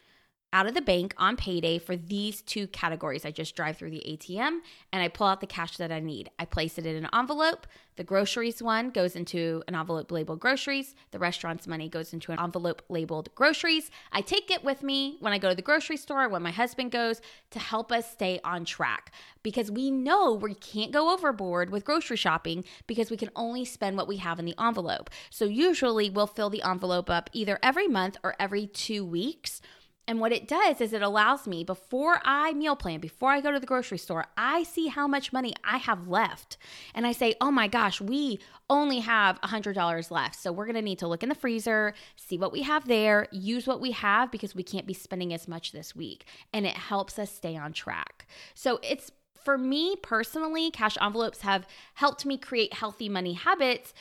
out 0.56 0.68
of 0.68 0.74
the 0.74 0.82
bank 0.82 1.14
on 1.18 1.36
payday 1.36 1.78
for 1.78 1.98
these 1.98 2.42
two 2.42 2.66
categories. 2.68 3.26
I 3.26 3.32
just 3.32 3.58
drive 3.58 3.76
through 3.76 3.90
the 3.90 4.02
ATM 4.08 4.60
and 4.94 5.04
I 5.04 5.10
pull 5.10 5.28
out 5.28 5.42
the 5.42 5.48
cash 5.48 5.76
that 5.76 5.92
I 5.92 6.00
need. 6.00 6.30
I 6.40 6.46
place 6.46 6.78
it 6.78 6.86
in 6.86 6.96
an 6.96 7.10
envelope. 7.14 7.68
The 7.98 8.06
groceries 8.06 8.64
one 8.64 8.90
goes 8.90 9.18
into 9.18 9.64
an 9.68 9.76
envelope 9.76 10.12
labeled 10.12 10.40
groceries. 10.40 10.96
The 11.12 11.20
restaurant's 11.20 11.68
money 11.68 11.90
goes 11.90 12.14
into 12.14 12.32
an 12.32 12.40
envelope 12.40 12.84
labeled 12.88 13.36
groceries. 13.36 13.92
I 14.14 14.22
take 14.22 14.50
it 14.50 14.64
with 14.64 14.82
me 14.82 15.18
when 15.20 15.34
I 15.34 15.40
go 15.40 15.50
to 15.50 15.56
the 15.56 15.62
grocery 15.62 15.98
store, 15.98 16.30
when 16.30 16.42
my 16.42 16.52
husband 16.52 16.90
goes, 16.92 17.20
to 17.52 17.60
help 17.60 17.92
us 17.92 18.10
stay 18.10 18.40
on 18.46 18.64
track 18.64 19.12
because 19.44 19.70
we 19.70 19.92
know 19.92 20.36
we 20.36 20.56
can't 20.56 20.94
go 20.94 21.14
overboard 21.14 21.70
with 21.70 21.84
grocery 21.84 22.18
shopping 22.18 22.64
because 22.88 23.12
we 23.12 23.18
can 23.18 23.30
only 23.36 23.66
spend 23.66 23.98
what 23.98 24.08
we 24.08 24.18
have 24.18 24.40
in 24.40 24.46
the 24.46 24.56
envelope. 24.58 25.10
So 25.30 25.44
usually 25.44 26.10
we'll 26.10 26.28
fill 26.28 26.50
the 26.50 26.64
envelope 26.64 27.10
up 27.10 27.30
either 27.34 27.60
every 27.62 27.90
month 27.90 28.16
or 28.24 28.36
every 28.40 28.68
two 28.68 29.06
weeks 29.06 29.62
and 30.08 30.20
what 30.20 30.32
it 30.32 30.48
does 30.48 30.82
is 30.82 30.94
it 30.94 31.02
allows 31.02 31.48
me, 31.48 31.64
before 31.64 32.22
I 32.24 32.54
meal 32.54 32.76
plan, 32.76 33.00
before 33.00 33.32
I 33.32 33.42
go 33.42 33.52
to 33.52 33.60
the 33.60 33.66
grocery 33.66 33.98
store, 33.98 34.26
I 34.38 34.64
see 34.64 34.88
how 34.88 35.08
much 35.08 35.34
money 35.34 35.54
I 35.64 35.78
have 35.78 36.08
left. 36.08 36.58
And 36.94 37.08
I 37.08 37.12
say, 37.12 37.36
oh 37.42 37.52
my 37.52 37.68
gosh, 37.68 38.00
we 38.00 38.40
only 38.70 39.00
have 39.00 39.42
$100 39.42 40.12
left. 40.12 40.36
So 40.36 40.52
we're 40.52 40.66
going 40.66 40.76
to 40.76 40.82
need 40.82 41.00
to 41.00 41.08
look 41.08 41.24
in 41.24 41.30
the 41.30 41.36
freezer, 41.36 41.94
see 42.16 42.38
what 42.38 42.52
we 42.52 42.62
have 42.62 42.88
there, 42.88 43.28
use 43.32 43.66
what 43.66 43.82
we 43.82 43.92
have 43.92 44.32
because 44.32 44.54
we 44.54 44.64
can't 44.64 44.88
be 44.88 44.94
spending 44.94 45.34
as 45.34 45.48
much 45.48 45.72
this 45.72 45.96
week. 45.96 46.26
And 46.54 46.66
it 46.66 46.76
helps 46.76 47.18
us 47.18 47.32
stay 47.32 47.58
on 47.58 47.74
track. 47.74 48.28
So 48.54 48.80
it's 48.84 49.12
for 49.44 49.58
me 49.58 49.96
personally, 50.02 50.72
cash 50.72 50.98
envelopes 51.00 51.42
have 51.42 51.68
helped 51.94 52.26
me 52.26 52.38
create 52.38 52.74
healthy 52.74 53.10
money 53.10 53.34
habits 53.34 53.94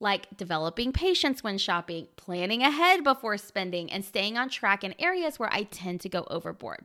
like 0.00 0.36
developing 0.36 0.92
patience 0.92 1.42
when 1.42 1.58
shopping, 1.58 2.08
planning 2.16 2.62
ahead 2.62 3.02
before 3.02 3.36
spending, 3.36 3.90
and 3.90 4.04
staying 4.04 4.38
on 4.38 4.48
track 4.48 4.84
in 4.84 4.94
areas 4.98 5.38
where 5.38 5.52
I 5.52 5.64
tend 5.64 6.00
to 6.02 6.08
go 6.08 6.26
overboard. 6.30 6.84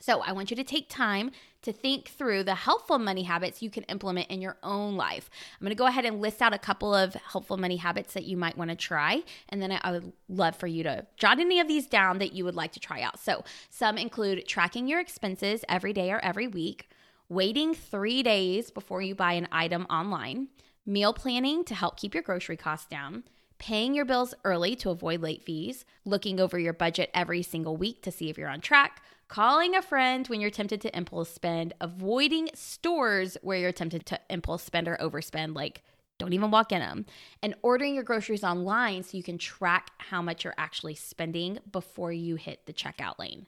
So, 0.00 0.20
I 0.20 0.32
want 0.32 0.50
you 0.50 0.56
to 0.56 0.64
take 0.64 0.88
time 0.88 1.30
to 1.62 1.72
think 1.72 2.08
through 2.08 2.44
the 2.44 2.54
helpful 2.54 2.98
money 2.98 3.24
habits 3.24 3.60
you 3.60 3.68
can 3.68 3.82
implement 3.84 4.30
in 4.30 4.40
your 4.40 4.56
own 4.62 4.96
life. 4.96 5.28
I'm 5.60 5.68
to 5.68 5.74
go 5.74 5.86
ahead 5.86 6.06
and 6.06 6.22
list 6.22 6.40
out 6.40 6.54
a 6.54 6.58
couple 6.58 6.94
of 6.94 7.14
helpful 7.14 7.58
money 7.58 7.76
habits 7.76 8.14
that 8.14 8.24
you 8.24 8.36
might 8.36 8.56
want 8.56 8.70
to 8.70 8.76
try. 8.76 9.22
And 9.50 9.60
then 9.60 9.78
I 9.82 9.90
would 9.92 10.12
love 10.28 10.56
for 10.56 10.66
you 10.66 10.82
to 10.84 11.06
jot 11.16 11.38
any 11.38 11.60
of 11.60 11.68
these 11.68 11.86
down 11.86 12.18
that 12.18 12.32
you 12.32 12.46
would 12.46 12.54
like 12.54 12.72
to 12.72 12.80
try 12.80 13.02
out. 13.02 13.20
So, 13.20 13.44
some 13.68 13.98
include 13.98 14.46
tracking 14.46 14.88
your 14.88 15.00
expenses 15.00 15.64
every 15.68 15.92
day 15.92 16.10
or 16.10 16.18
every 16.20 16.48
week, 16.48 16.88
waiting 17.28 17.74
three 17.74 18.22
days 18.22 18.70
before 18.70 19.02
you 19.02 19.14
buy 19.14 19.34
an 19.34 19.48
item 19.52 19.86
online, 19.90 20.48
meal 20.86 21.12
planning 21.12 21.64
to 21.64 21.74
help 21.74 21.98
keep 21.98 22.14
your 22.14 22.22
grocery 22.22 22.56
costs 22.56 22.86
down, 22.86 23.24
paying 23.58 23.94
your 23.94 24.04
bills 24.04 24.34
early 24.44 24.74
to 24.76 24.90
avoid 24.90 25.20
late 25.20 25.42
fees, 25.42 25.84
looking 26.04 26.40
over 26.40 26.58
your 26.58 26.72
budget 26.72 27.10
every 27.12 27.42
single 27.42 27.76
week 27.76 28.02
to 28.02 28.10
see 28.10 28.30
if 28.30 28.38
you're 28.38 28.48
on 28.48 28.60
track, 28.60 29.02
calling 29.28 29.76
a 29.76 29.82
friend 29.82 30.26
when 30.28 30.40
you're 30.40 30.50
tempted 30.50 30.80
to 30.80 30.96
impulse 30.96 31.30
spend, 31.30 31.72
avoiding 31.80 32.48
stores 32.54 33.36
where 33.42 33.58
you're 33.58 33.72
tempted 33.72 34.06
to 34.06 34.18
impulse 34.28 34.62
spend 34.62 34.88
or 34.88 34.96
overspend, 34.96 35.54
like 35.54 35.82
don't 36.18 36.32
even 36.32 36.50
walk 36.50 36.72
in 36.72 36.80
them, 36.80 37.06
and 37.42 37.54
ordering 37.62 37.94
your 37.94 38.04
groceries 38.04 38.44
online 38.44 39.02
so 39.02 39.16
you 39.16 39.22
can 39.22 39.38
track 39.38 39.90
how 39.98 40.20
much 40.20 40.44
you're 40.44 40.54
actually 40.58 40.94
spending 40.94 41.58
before 41.70 42.12
you 42.12 42.36
hit 42.36 42.66
the 42.66 42.72
checkout 42.72 43.18
lane. 43.18 43.46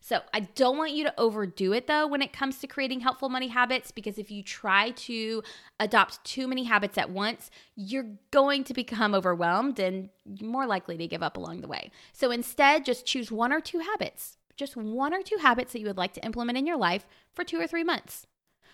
So, 0.00 0.20
I 0.32 0.40
don't 0.40 0.78
want 0.78 0.92
you 0.92 1.04
to 1.04 1.14
overdo 1.18 1.72
it 1.72 1.86
though 1.86 2.06
when 2.06 2.22
it 2.22 2.32
comes 2.32 2.58
to 2.58 2.66
creating 2.66 3.00
helpful 3.00 3.28
money 3.28 3.48
habits 3.48 3.90
because 3.90 4.18
if 4.18 4.30
you 4.30 4.42
try 4.42 4.90
to 4.90 5.42
adopt 5.80 6.22
too 6.24 6.48
many 6.48 6.64
habits 6.64 6.98
at 6.98 7.10
once, 7.10 7.50
you're 7.76 8.10
going 8.30 8.64
to 8.64 8.74
become 8.74 9.14
overwhelmed 9.14 9.78
and 9.78 10.10
more 10.40 10.66
likely 10.66 10.96
to 10.96 11.06
give 11.06 11.22
up 11.22 11.36
along 11.36 11.60
the 11.60 11.68
way. 11.68 11.90
So, 12.12 12.30
instead, 12.30 12.84
just 12.84 13.06
choose 13.06 13.30
one 13.30 13.52
or 13.52 13.60
two 13.60 13.80
habits, 13.80 14.38
just 14.56 14.76
one 14.76 15.14
or 15.14 15.22
two 15.22 15.38
habits 15.40 15.72
that 15.72 15.80
you 15.80 15.86
would 15.86 15.96
like 15.96 16.14
to 16.14 16.24
implement 16.24 16.58
in 16.58 16.66
your 16.66 16.78
life 16.78 17.06
for 17.32 17.44
two 17.44 17.60
or 17.60 17.66
three 17.66 17.84
months. 17.84 18.26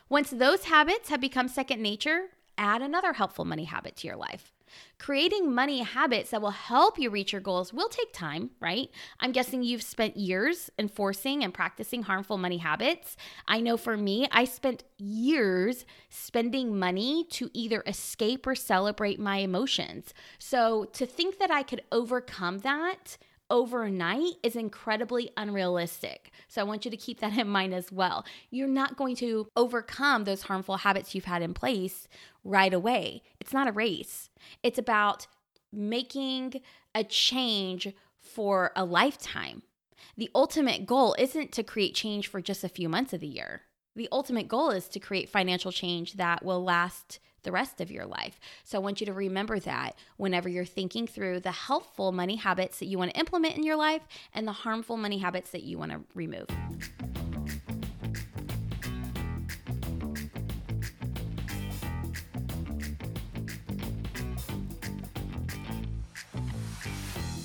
Once 0.09 0.31
those 0.31 0.65
habits 0.65 1.11
have 1.11 1.21
become 1.21 1.49
second 1.49 1.83
nature, 1.83 2.29
add 2.57 2.83
another 2.83 3.13
helpful 3.13 3.45
money 3.45 3.65
habit 3.65 3.97
to 3.97 4.07
your 4.07 4.17
life. 4.17 4.53
Creating 4.99 5.55
money 5.55 5.83
habits 5.83 6.31
that 6.31 6.43
will 6.43 6.51
help 6.51 6.99
you 6.99 7.11
reach 7.11 7.33
your 7.33 7.41
goals 7.41 7.73
will 7.73 7.89
take 7.89 8.13
time, 8.13 8.51
right? 8.61 8.91
I'm 9.21 9.33
guessing 9.33 9.63
you've 9.63 9.83
spent 9.83 10.17
years 10.17 10.71
enforcing 10.79 11.45
and 11.45 11.55
practicing 11.55 12.03
harmful 12.03 12.39
money 12.39 12.59
habits. 12.59 13.17
I 13.47 13.61
know 13.61 13.77
for 13.77 13.97
me, 13.97 14.27
I 14.33 14.45
spent 14.45 14.85
years 14.99 15.85
spending 16.11 16.79
money 16.79 17.25
to 17.31 17.51
either 17.55 17.83
escape 17.87 18.47
or 18.47 18.55
celebrate 18.55 19.21
my 19.21 19.39
emotions. 19.39 20.13
So 20.39 20.85
to 20.93 21.07
think 21.07 21.39
that 21.39 21.51
I 21.51 21.63
could 21.63 21.83
overcome 21.93 22.59
that 22.59 23.19
overnight 23.51 24.35
is 24.43 24.57
incredibly 24.57 25.31
unrealistic. 25.37 26.31
So 26.49 26.61
I 26.61 26.65
want 26.65 26.85
you 26.85 26.91
to 26.91 26.97
keep 26.97 27.21
that 27.21 27.37
in 27.39 27.49
mind 27.49 27.75
as 27.75 27.93
well. 27.93 28.25
You're 28.51 28.69
not 28.69 28.97
going 28.97 29.17
to 29.17 29.49
overcome 29.57 30.25
those 30.25 30.43
harmful 30.43 30.79
habits 30.79 31.15
you've 31.15 31.25
had 31.25 31.43
in 31.43 31.55
place 31.55 32.09
right 32.45 32.73
away. 32.73 33.23
It's 33.41 33.53
not 33.53 33.69
a 33.69 33.73
race, 33.73 34.31
it's 34.63 34.79
about 34.79 35.27
making 35.73 36.61
a 36.95 37.05
change 37.05 37.89
for 38.21 38.73
a 38.75 38.85
lifetime. 38.85 39.63
The 40.17 40.31
ultimate 40.35 40.87
goal 40.87 41.15
isn't 41.19 41.53
to 41.53 41.63
create 41.63 41.95
change 41.95 42.27
for 42.27 42.41
just 42.41 42.65
a 42.65 42.69
few 42.69 42.89
months 42.89 43.13
of 43.13 43.21
the 43.21 43.27
year. 43.27 43.63
The 43.95 44.09
ultimate 44.11 44.49
goal 44.49 44.71
is 44.71 44.89
to 44.89 45.01
create 45.01 45.29
financial 45.29 45.73
change 45.73 46.15
that 46.15 46.45
will 46.45 46.63
last 46.63 47.19
the 47.49 47.53
rest 47.53 47.81
of 47.81 47.91
your 47.91 48.05
life. 48.05 48.39
So 48.63 48.77
I 48.77 48.83
want 48.83 49.01
you 49.01 49.07
to 49.07 49.15
remember 49.15 49.59
that 49.61 49.97
whenever 50.19 50.51
you're 50.51 50.67
thinking 50.67 51.07
through 51.07 51.41
the 51.41 51.51
helpful 51.51 52.13
money 52.13 52.37
habits 52.37 52.79
that 52.81 52.87
you 52.87 52.99
want 52.99 53.15
to 53.15 53.19
implement 53.19 53.57
in 53.57 53.63
your 53.63 53.77
life 53.77 54.03
and 54.35 54.47
the 54.47 54.53
harmful 54.53 54.99
money 54.99 55.17
habits 55.17 55.49
that 55.53 55.63
you 55.63 55.79
want 55.79 55.93
to 55.93 56.01
remove. 56.15 56.47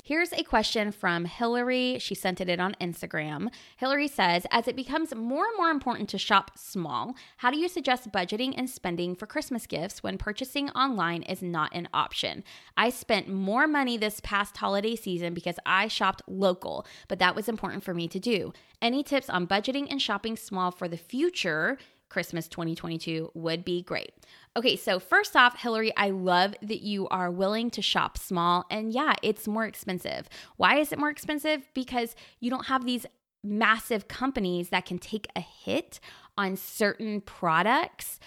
Here's 0.06 0.34
a 0.34 0.42
question 0.42 0.92
from 0.92 1.24
Hillary. 1.24 1.96
She 1.98 2.14
sent 2.14 2.38
it 2.38 2.50
in 2.50 2.60
on 2.60 2.76
Instagram. 2.78 3.48
Hillary 3.78 4.06
says, 4.06 4.46
As 4.50 4.68
it 4.68 4.76
becomes 4.76 5.14
more 5.14 5.46
and 5.46 5.56
more 5.56 5.70
important 5.70 6.10
to 6.10 6.18
shop 6.18 6.50
small, 6.58 7.14
how 7.38 7.50
do 7.50 7.56
you 7.56 7.70
suggest 7.70 8.12
budgeting 8.12 8.52
and 8.54 8.68
spending 8.68 9.14
for 9.14 9.26
Christmas 9.26 9.66
gifts 9.66 10.02
when 10.02 10.18
purchasing 10.18 10.68
online 10.72 11.22
is 11.22 11.40
not 11.40 11.74
an 11.74 11.88
option? 11.94 12.44
I 12.76 12.90
spent 12.90 13.30
more 13.30 13.66
money 13.66 13.96
this 13.96 14.20
past 14.20 14.58
holiday 14.58 14.94
season 14.94 15.32
because 15.32 15.56
I 15.64 15.88
shopped 15.88 16.20
local, 16.28 16.86
but 17.08 17.18
that 17.20 17.34
was 17.34 17.48
important 17.48 17.82
for 17.82 17.94
me 17.94 18.06
to 18.08 18.20
do. 18.20 18.52
Any 18.82 19.02
tips 19.02 19.30
on 19.30 19.46
budgeting 19.46 19.86
and 19.88 20.02
shopping 20.02 20.36
small 20.36 20.70
for 20.70 20.86
the 20.86 20.98
future? 20.98 21.78
Christmas 22.14 22.46
2022 22.46 23.32
would 23.34 23.64
be 23.64 23.82
great. 23.82 24.12
Okay, 24.56 24.76
so 24.76 25.00
first 25.00 25.34
off, 25.34 25.58
Hillary, 25.58 25.92
I 25.96 26.10
love 26.10 26.54
that 26.62 26.80
you 26.80 27.08
are 27.08 27.28
willing 27.28 27.72
to 27.72 27.82
shop 27.82 28.18
small. 28.18 28.66
And 28.70 28.92
yeah, 28.92 29.14
it's 29.20 29.48
more 29.48 29.66
expensive. 29.66 30.28
Why 30.56 30.78
is 30.78 30.92
it 30.92 30.98
more 31.00 31.10
expensive? 31.10 31.68
Because 31.74 32.14
you 32.38 32.50
don't 32.50 32.66
have 32.66 32.86
these 32.86 33.04
massive 33.42 34.06
companies 34.06 34.68
that 34.68 34.86
can 34.86 35.00
take 35.00 35.26
a 35.34 35.40
hit 35.40 35.98
on 36.38 36.54
certain 36.56 37.20
products 37.20 38.20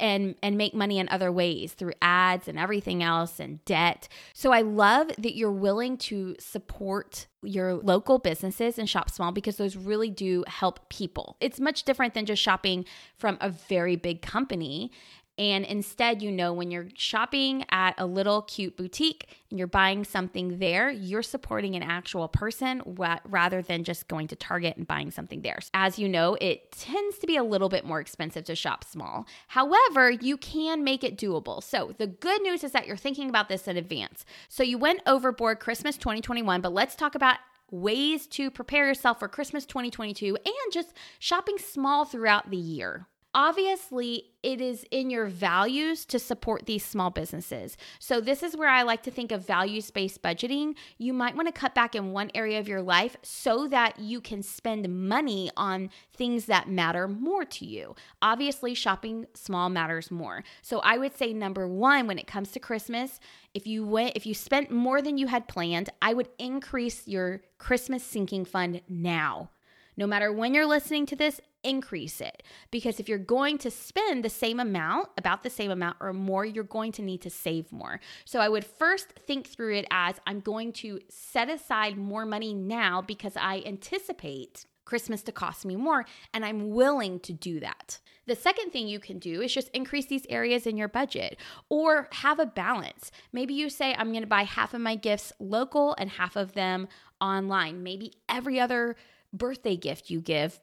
and 0.00 0.34
and 0.42 0.56
make 0.56 0.74
money 0.74 0.98
in 0.98 1.08
other 1.08 1.30
ways 1.30 1.72
through 1.72 1.92
ads 2.02 2.48
and 2.48 2.58
everything 2.58 3.02
else 3.02 3.40
and 3.40 3.64
debt. 3.64 4.08
So 4.32 4.52
I 4.52 4.62
love 4.62 5.08
that 5.18 5.36
you're 5.36 5.52
willing 5.52 5.96
to 5.98 6.36
support 6.38 7.26
your 7.42 7.74
local 7.74 8.18
businesses 8.18 8.78
and 8.78 8.88
shop 8.88 9.10
small 9.10 9.32
because 9.32 9.56
those 9.56 9.76
really 9.76 10.10
do 10.10 10.44
help 10.46 10.88
people. 10.88 11.36
It's 11.40 11.60
much 11.60 11.84
different 11.84 12.14
than 12.14 12.26
just 12.26 12.42
shopping 12.42 12.84
from 13.16 13.38
a 13.40 13.50
very 13.50 13.96
big 13.96 14.22
company 14.22 14.90
and 15.36 15.64
instead, 15.64 16.22
you 16.22 16.30
know, 16.30 16.52
when 16.52 16.70
you're 16.70 16.88
shopping 16.94 17.64
at 17.70 17.94
a 17.98 18.06
little 18.06 18.42
cute 18.42 18.76
boutique 18.76 19.28
and 19.50 19.58
you're 19.58 19.66
buying 19.66 20.04
something 20.04 20.58
there, 20.58 20.90
you're 20.90 21.22
supporting 21.22 21.74
an 21.74 21.82
actual 21.82 22.28
person 22.28 22.82
rather 22.86 23.60
than 23.60 23.82
just 23.82 24.06
going 24.06 24.28
to 24.28 24.36
Target 24.36 24.76
and 24.76 24.86
buying 24.86 25.10
something 25.10 25.42
there. 25.42 25.58
As 25.72 25.98
you 25.98 26.08
know, 26.08 26.36
it 26.40 26.70
tends 26.70 27.18
to 27.18 27.26
be 27.26 27.36
a 27.36 27.42
little 27.42 27.68
bit 27.68 27.84
more 27.84 28.00
expensive 28.00 28.44
to 28.44 28.54
shop 28.54 28.84
small. 28.84 29.26
However, 29.48 30.10
you 30.10 30.36
can 30.36 30.84
make 30.84 31.02
it 31.02 31.18
doable. 31.18 31.62
So 31.62 31.94
the 31.98 32.06
good 32.06 32.42
news 32.42 32.62
is 32.62 32.72
that 32.72 32.86
you're 32.86 32.96
thinking 32.96 33.28
about 33.28 33.48
this 33.48 33.66
in 33.66 33.76
advance. 33.76 34.24
So 34.48 34.62
you 34.62 34.78
went 34.78 35.00
overboard 35.06 35.58
Christmas 35.58 35.96
2021, 35.96 36.60
but 36.60 36.72
let's 36.72 36.94
talk 36.94 37.16
about 37.16 37.38
ways 37.70 38.28
to 38.28 38.50
prepare 38.50 38.86
yourself 38.86 39.18
for 39.18 39.26
Christmas 39.26 39.66
2022 39.66 40.36
and 40.36 40.72
just 40.72 40.92
shopping 41.18 41.58
small 41.58 42.04
throughout 42.04 42.50
the 42.50 42.56
year 42.56 43.08
obviously 43.34 44.24
it 44.42 44.60
is 44.60 44.84
in 44.90 45.10
your 45.10 45.26
values 45.26 46.04
to 46.04 46.18
support 46.18 46.66
these 46.66 46.84
small 46.84 47.10
businesses. 47.10 47.76
So, 47.98 48.20
this 48.20 48.42
is 48.42 48.56
where 48.56 48.68
I 48.68 48.82
like 48.82 49.02
to 49.04 49.10
think 49.10 49.32
of 49.32 49.46
values 49.46 49.90
based 49.90 50.22
budgeting. 50.22 50.74
You 50.98 51.12
might 51.12 51.34
want 51.34 51.48
to 51.48 51.52
cut 51.52 51.74
back 51.74 51.94
in 51.94 52.12
one 52.12 52.30
area 52.34 52.60
of 52.60 52.68
your 52.68 52.82
life 52.82 53.16
so 53.22 53.66
that 53.68 53.98
you 53.98 54.20
can 54.20 54.42
spend 54.42 54.88
money 55.08 55.50
on 55.56 55.90
things 56.14 56.46
that 56.46 56.68
matter 56.68 57.08
more 57.08 57.44
to 57.46 57.64
you. 57.64 57.96
Obviously, 58.22 58.74
shopping 58.74 59.26
small 59.34 59.68
matters 59.68 60.10
more. 60.10 60.44
So, 60.62 60.80
I 60.80 60.98
would 60.98 61.16
say 61.16 61.32
number 61.32 61.66
one, 61.66 62.06
when 62.06 62.18
it 62.18 62.26
comes 62.26 62.52
to 62.52 62.60
Christmas, 62.60 63.18
if 63.54 63.66
you 63.66 63.86
went, 63.86 64.16
if 64.16 64.26
you 64.26 64.34
spent 64.34 64.70
more 64.70 65.00
than 65.00 65.16
you 65.18 65.26
had 65.26 65.48
planned, 65.48 65.88
I 66.02 66.12
would 66.14 66.28
increase 66.38 67.08
your 67.08 67.42
Christmas 67.58 68.04
sinking 68.04 68.44
fund 68.44 68.82
now. 68.88 69.50
No 69.96 70.06
matter 70.06 70.32
when 70.32 70.54
you're 70.54 70.66
listening 70.66 71.06
to 71.06 71.16
this, 71.16 71.40
increase 71.62 72.20
it. 72.20 72.42
Because 72.70 73.00
if 73.00 73.08
you're 73.08 73.18
going 73.18 73.58
to 73.58 73.70
spend 73.70 74.24
the 74.24 74.30
same 74.30 74.60
amount, 74.60 75.08
about 75.16 75.42
the 75.42 75.50
same 75.50 75.70
amount 75.70 75.96
or 76.00 76.12
more, 76.12 76.44
you're 76.44 76.64
going 76.64 76.92
to 76.92 77.02
need 77.02 77.22
to 77.22 77.30
save 77.30 77.72
more. 77.72 78.00
So 78.24 78.40
I 78.40 78.48
would 78.48 78.64
first 78.64 79.08
think 79.10 79.48
through 79.48 79.76
it 79.76 79.86
as 79.90 80.16
I'm 80.26 80.40
going 80.40 80.72
to 80.74 81.00
set 81.08 81.48
aside 81.48 81.96
more 81.96 82.26
money 82.26 82.54
now 82.54 83.00
because 83.00 83.36
I 83.36 83.62
anticipate 83.66 84.66
Christmas 84.84 85.22
to 85.22 85.32
cost 85.32 85.64
me 85.64 85.76
more, 85.76 86.04
and 86.34 86.44
I'm 86.44 86.68
willing 86.70 87.18
to 87.20 87.32
do 87.32 87.58
that. 87.60 88.00
The 88.26 88.36
second 88.36 88.70
thing 88.70 88.86
you 88.88 89.00
can 89.00 89.18
do 89.18 89.40
is 89.40 89.52
just 89.52 89.68
increase 89.70 90.06
these 90.06 90.26
areas 90.28 90.66
in 90.66 90.76
your 90.76 90.88
budget 90.88 91.38
or 91.68 92.08
have 92.12 92.38
a 92.38 92.46
balance. 92.46 93.10
Maybe 93.32 93.54
you 93.54 93.70
say, 93.70 93.94
I'm 93.94 94.10
going 94.10 94.22
to 94.22 94.26
buy 94.26 94.42
half 94.42 94.74
of 94.74 94.80
my 94.80 94.94
gifts 94.94 95.32
local 95.38 95.94
and 95.98 96.10
half 96.10 96.36
of 96.36 96.52
them 96.52 96.88
online. 97.20 97.82
Maybe 97.82 98.12
every 98.28 98.60
other 98.60 98.96
birthday 99.34 99.76
gift 99.76 100.10
you 100.10 100.20
give 100.20 100.60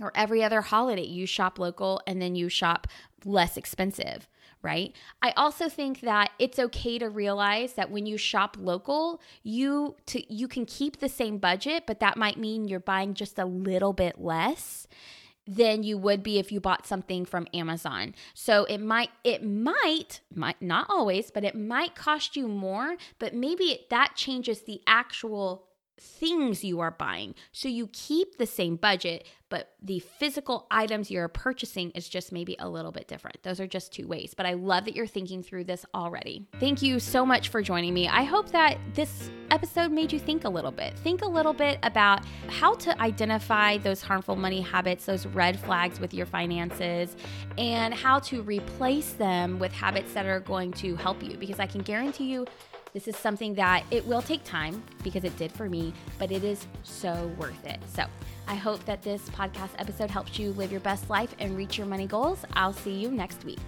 or 0.00 0.12
every 0.14 0.42
other 0.42 0.60
holiday 0.60 1.04
you 1.04 1.26
shop 1.26 1.58
local 1.58 2.00
and 2.06 2.20
then 2.20 2.34
you 2.34 2.48
shop 2.48 2.86
less 3.24 3.56
expensive 3.56 4.28
right 4.62 4.94
i 5.22 5.30
also 5.32 5.68
think 5.68 6.00
that 6.00 6.30
it's 6.38 6.58
okay 6.58 6.98
to 6.98 7.08
realize 7.08 7.74
that 7.74 7.90
when 7.90 8.06
you 8.06 8.16
shop 8.16 8.56
local 8.58 9.20
you 9.42 9.96
to 10.06 10.32
you 10.32 10.46
can 10.46 10.64
keep 10.64 10.98
the 10.98 11.08
same 11.08 11.38
budget 11.38 11.84
but 11.86 12.00
that 12.00 12.16
might 12.16 12.38
mean 12.38 12.68
you're 12.68 12.80
buying 12.80 13.14
just 13.14 13.38
a 13.38 13.44
little 13.44 13.92
bit 13.92 14.20
less 14.20 14.86
than 15.46 15.82
you 15.82 15.98
would 15.98 16.22
be 16.22 16.38
if 16.38 16.52
you 16.52 16.60
bought 16.60 16.86
something 16.86 17.24
from 17.24 17.48
Amazon. 17.52 18.14
So 18.34 18.64
it 18.66 18.78
might 18.78 19.10
it 19.24 19.44
might 19.44 20.20
might 20.32 20.62
not 20.62 20.86
always, 20.88 21.32
but 21.32 21.44
it 21.44 21.56
might 21.56 21.96
cost 21.96 22.36
you 22.36 22.46
more, 22.46 22.96
but 23.18 23.34
maybe 23.34 23.86
that 23.90 24.12
changes 24.14 24.62
the 24.62 24.80
actual 24.86 25.66
things 26.00 26.64
you 26.64 26.80
are 26.80 26.90
buying. 26.90 27.34
So 27.52 27.68
you 27.68 27.88
keep 27.92 28.38
the 28.38 28.46
same 28.46 28.76
budget, 28.76 29.26
but 29.48 29.74
the 29.82 29.98
physical 29.98 30.66
items 30.70 31.10
you're 31.10 31.28
purchasing 31.28 31.90
is 31.90 32.08
just 32.08 32.32
maybe 32.32 32.56
a 32.58 32.68
little 32.68 32.92
bit 32.92 33.08
different. 33.08 33.42
Those 33.42 33.60
are 33.60 33.66
just 33.66 33.92
two 33.92 34.06
ways. 34.06 34.32
But 34.34 34.46
I 34.46 34.54
love 34.54 34.84
that 34.84 34.94
you're 34.94 35.06
thinking 35.06 35.42
through 35.42 35.64
this 35.64 35.84
already. 35.94 36.46
Thank 36.58 36.82
you 36.82 37.00
so 37.00 37.26
much 37.26 37.48
for 37.48 37.60
joining 37.60 37.92
me. 37.92 38.08
I 38.08 38.22
hope 38.22 38.50
that 38.52 38.78
this 38.94 39.30
episode 39.50 39.90
made 39.90 40.12
you 40.12 40.18
think 40.18 40.44
a 40.44 40.48
little 40.48 40.70
bit. 40.70 40.96
Think 41.00 41.22
a 41.22 41.28
little 41.28 41.52
bit 41.52 41.78
about 41.82 42.24
how 42.48 42.74
to 42.74 43.00
identify 43.00 43.78
those 43.78 44.00
harmful 44.00 44.36
money 44.36 44.60
habits, 44.60 45.04
those 45.04 45.26
red 45.26 45.58
flags 45.58 45.98
with 45.98 46.14
your 46.14 46.26
finances, 46.26 47.16
and 47.58 47.92
how 47.92 48.20
to 48.20 48.42
replace 48.42 49.12
them 49.14 49.58
with 49.58 49.72
habits 49.72 50.12
that 50.14 50.26
are 50.26 50.40
going 50.40 50.72
to 50.74 50.94
help 50.96 51.22
you. 51.22 51.36
Because 51.36 51.58
I 51.58 51.66
can 51.66 51.82
guarantee 51.82 52.30
you, 52.30 52.46
this 52.92 53.06
is 53.08 53.16
something 53.16 53.54
that 53.54 53.84
it 53.90 54.06
will 54.06 54.22
take 54.22 54.42
time 54.44 54.82
because 55.02 55.24
it 55.24 55.36
did 55.36 55.52
for 55.52 55.68
me, 55.68 55.92
but 56.18 56.30
it 56.32 56.44
is 56.44 56.66
so 56.82 57.32
worth 57.38 57.66
it. 57.66 57.78
So 57.94 58.04
I 58.48 58.54
hope 58.54 58.84
that 58.84 59.02
this 59.02 59.28
podcast 59.30 59.70
episode 59.78 60.10
helps 60.10 60.38
you 60.38 60.52
live 60.52 60.72
your 60.72 60.80
best 60.80 61.08
life 61.08 61.34
and 61.38 61.56
reach 61.56 61.78
your 61.78 61.86
money 61.86 62.06
goals. 62.06 62.44
I'll 62.54 62.72
see 62.72 62.94
you 62.94 63.10
next 63.10 63.44
week. 63.44 63.60